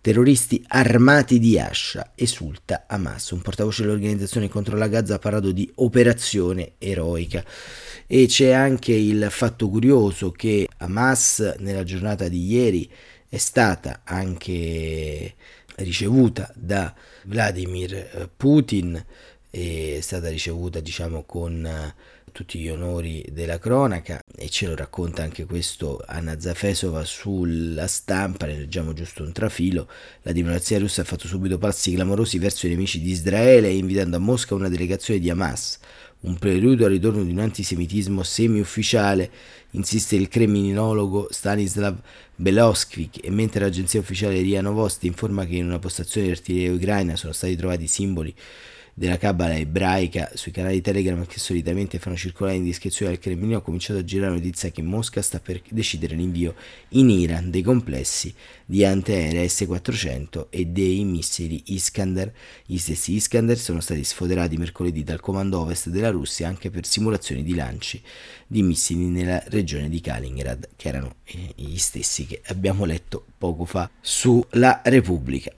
Terroristi 0.00 0.64
armati 0.66 1.38
di 1.38 1.60
ascia 1.60 2.10
esulta 2.16 2.86
Hamas. 2.88 3.30
Un 3.30 3.40
portavoce 3.40 3.82
dell'organizzazione 3.82 4.48
contro 4.48 4.76
la 4.76 4.88
Gaza 4.88 5.14
ha 5.14 5.18
parlato 5.20 5.52
di 5.52 5.70
operazione 5.76 6.72
eroica. 6.78 7.44
E 8.08 8.26
c'è 8.26 8.50
anche 8.50 8.92
il 8.92 9.28
fatto 9.30 9.68
curioso 9.68 10.32
che 10.32 10.68
Hamas 10.78 11.54
nella 11.60 11.84
giornata 11.84 12.26
di 12.26 12.44
ieri 12.44 12.90
è 13.28 13.38
stata 13.38 14.00
anche 14.04 15.34
ricevuta 15.82 16.50
da 16.54 16.94
Vladimir 17.24 17.94
eh, 17.94 18.28
Putin 18.34 19.04
è 19.50 19.98
stata 20.00 20.30
ricevuta 20.30 20.80
diciamo 20.80 21.24
con 21.24 21.66
eh, 21.66 21.94
tutti 22.32 22.58
gli 22.58 22.70
onori 22.70 23.24
della 23.30 23.58
cronaca 23.58 24.20
e 24.34 24.48
ce 24.48 24.66
lo 24.66 24.74
racconta 24.74 25.22
anche 25.22 25.44
questo 25.44 26.02
Anna 26.06 26.40
Zafesova 26.40 27.04
sulla 27.04 27.86
stampa, 27.86 28.46
ne 28.46 28.56
leggiamo 28.56 28.94
giusto 28.94 29.22
un 29.22 29.32
trafilo, 29.32 29.88
la 30.22 30.32
diplomazia 30.32 30.78
russa 30.78 31.02
ha 31.02 31.04
fatto 31.04 31.26
subito 31.26 31.58
passi 31.58 31.92
clamorosi 31.92 32.38
verso 32.38 32.66
i 32.66 32.70
nemici 32.70 33.00
di 33.00 33.10
Israele 33.10 33.68
invitando 33.68 34.16
a 34.16 34.20
Mosca 34.20 34.54
una 34.54 34.70
delegazione 34.70 35.20
di 35.20 35.28
Hamas, 35.28 35.78
un 36.22 36.38
preludio 36.38 36.86
al 36.86 36.92
ritorno 36.92 37.22
di 37.22 37.30
un 37.30 37.38
antisemitismo 37.38 38.22
semi-ufficiale, 38.22 39.30
insiste 39.70 40.16
il 40.16 40.28
criminologo 40.28 41.28
Stanislav 41.30 41.98
Beloskvik, 42.36 43.24
e 43.24 43.30
mentre 43.30 43.60
l'agenzia 43.60 44.00
ufficiale 44.00 44.40
RIA 44.40 44.60
Novosti 44.60 45.06
informa 45.06 45.46
che 45.46 45.56
in 45.56 45.66
una 45.66 45.78
postazione 45.78 46.26
di 46.26 46.32
artiglieria 46.32 46.72
ucraina 46.72 47.16
sono 47.16 47.32
stati 47.32 47.56
trovati 47.56 47.86
simboli 47.86 48.34
della 48.94 49.16
cabala 49.16 49.56
ebraica 49.56 50.30
sui 50.34 50.52
canali 50.52 50.80
Telegram 50.82 51.24
che 51.24 51.38
solitamente 51.38 51.98
fanno 51.98 52.16
circolare 52.16 52.56
indiscrezioni 52.56 53.12
al 53.12 53.18
Cremlino 53.18 53.56
ha 53.56 53.62
cominciato 53.62 54.00
a 54.00 54.04
girare 54.04 54.32
la 54.32 54.36
notizia 54.36 54.70
che 54.70 54.82
Mosca 54.82 55.22
sta 55.22 55.40
per 55.40 55.62
decidere 55.70 56.14
l'invio 56.14 56.54
in 56.90 57.08
Iran 57.08 57.50
dei 57.50 57.62
complessi 57.62 58.34
di 58.66 58.84
antiaerei 58.84 59.48
S-400 59.48 60.46
e 60.50 60.66
dei 60.66 61.04
missili 61.04 61.62
Iskander. 61.66 62.32
Gli 62.66 62.76
stessi 62.76 63.14
Iskander 63.14 63.58
sono 63.58 63.80
stati 63.80 64.04
sfoderati 64.04 64.56
mercoledì 64.56 65.02
dal 65.04 65.20
comando 65.20 65.60
ovest 65.60 65.88
della 65.88 66.10
Russia 66.10 66.48
anche 66.48 66.70
per 66.70 66.86
simulazioni 66.86 67.42
di 67.42 67.54
lanci 67.54 68.00
di 68.46 68.62
missili 68.62 69.06
nella 69.06 69.42
regione 69.46 69.88
di 69.88 70.00
Kaliningrad, 70.00 70.68
che 70.76 70.88
erano 70.88 71.14
eh, 71.24 71.52
gli 71.54 71.78
stessi 71.78 72.26
che 72.26 72.42
abbiamo 72.46 72.84
letto 72.84 73.24
poco 73.38 73.64
fa 73.64 73.90
sulla 74.00 74.82
Repubblica. 74.84 75.52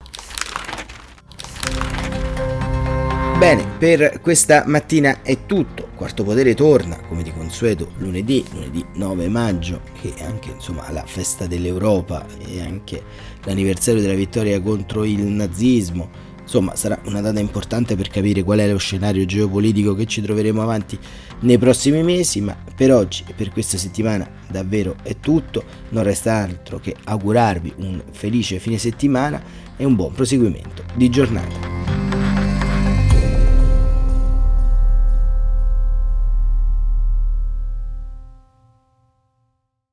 Bene, 3.42 3.66
per 3.76 4.20
questa 4.20 4.62
mattina 4.68 5.22
è 5.22 5.46
tutto. 5.46 5.88
Quarto 5.96 6.22
Potere 6.22 6.54
torna, 6.54 6.96
come 7.08 7.24
di 7.24 7.32
consueto, 7.32 7.90
lunedì, 7.96 8.44
lunedì 8.52 8.84
9 8.94 9.28
maggio, 9.28 9.80
che 10.00 10.14
è 10.14 10.22
anche 10.22 10.52
insomma 10.52 10.88
la 10.92 11.02
festa 11.04 11.48
dell'Europa 11.48 12.24
e 12.46 12.60
anche 12.60 13.02
l'anniversario 13.42 14.00
della 14.00 14.14
vittoria 14.14 14.62
contro 14.62 15.02
il 15.02 15.24
nazismo. 15.24 16.08
Insomma, 16.40 16.76
sarà 16.76 17.00
una 17.06 17.20
data 17.20 17.40
importante 17.40 17.96
per 17.96 18.10
capire 18.10 18.44
qual 18.44 18.60
è 18.60 18.70
lo 18.70 18.78
scenario 18.78 19.24
geopolitico 19.24 19.96
che 19.96 20.06
ci 20.06 20.22
troveremo 20.22 20.62
avanti 20.62 20.96
nei 21.40 21.58
prossimi 21.58 22.00
mesi, 22.04 22.40
ma 22.40 22.56
per 22.76 22.92
oggi 22.92 23.24
e 23.26 23.32
per 23.32 23.50
questa 23.50 23.76
settimana 23.76 24.24
davvero 24.48 24.94
è 25.02 25.16
tutto. 25.18 25.64
Non 25.88 26.04
resta 26.04 26.34
altro 26.34 26.78
che 26.78 26.94
augurarvi 27.02 27.72
un 27.78 28.04
felice 28.12 28.60
fine 28.60 28.78
settimana 28.78 29.42
e 29.76 29.84
un 29.84 29.96
buon 29.96 30.12
proseguimento 30.12 30.84
di 30.94 31.10
giornata. 31.10 31.81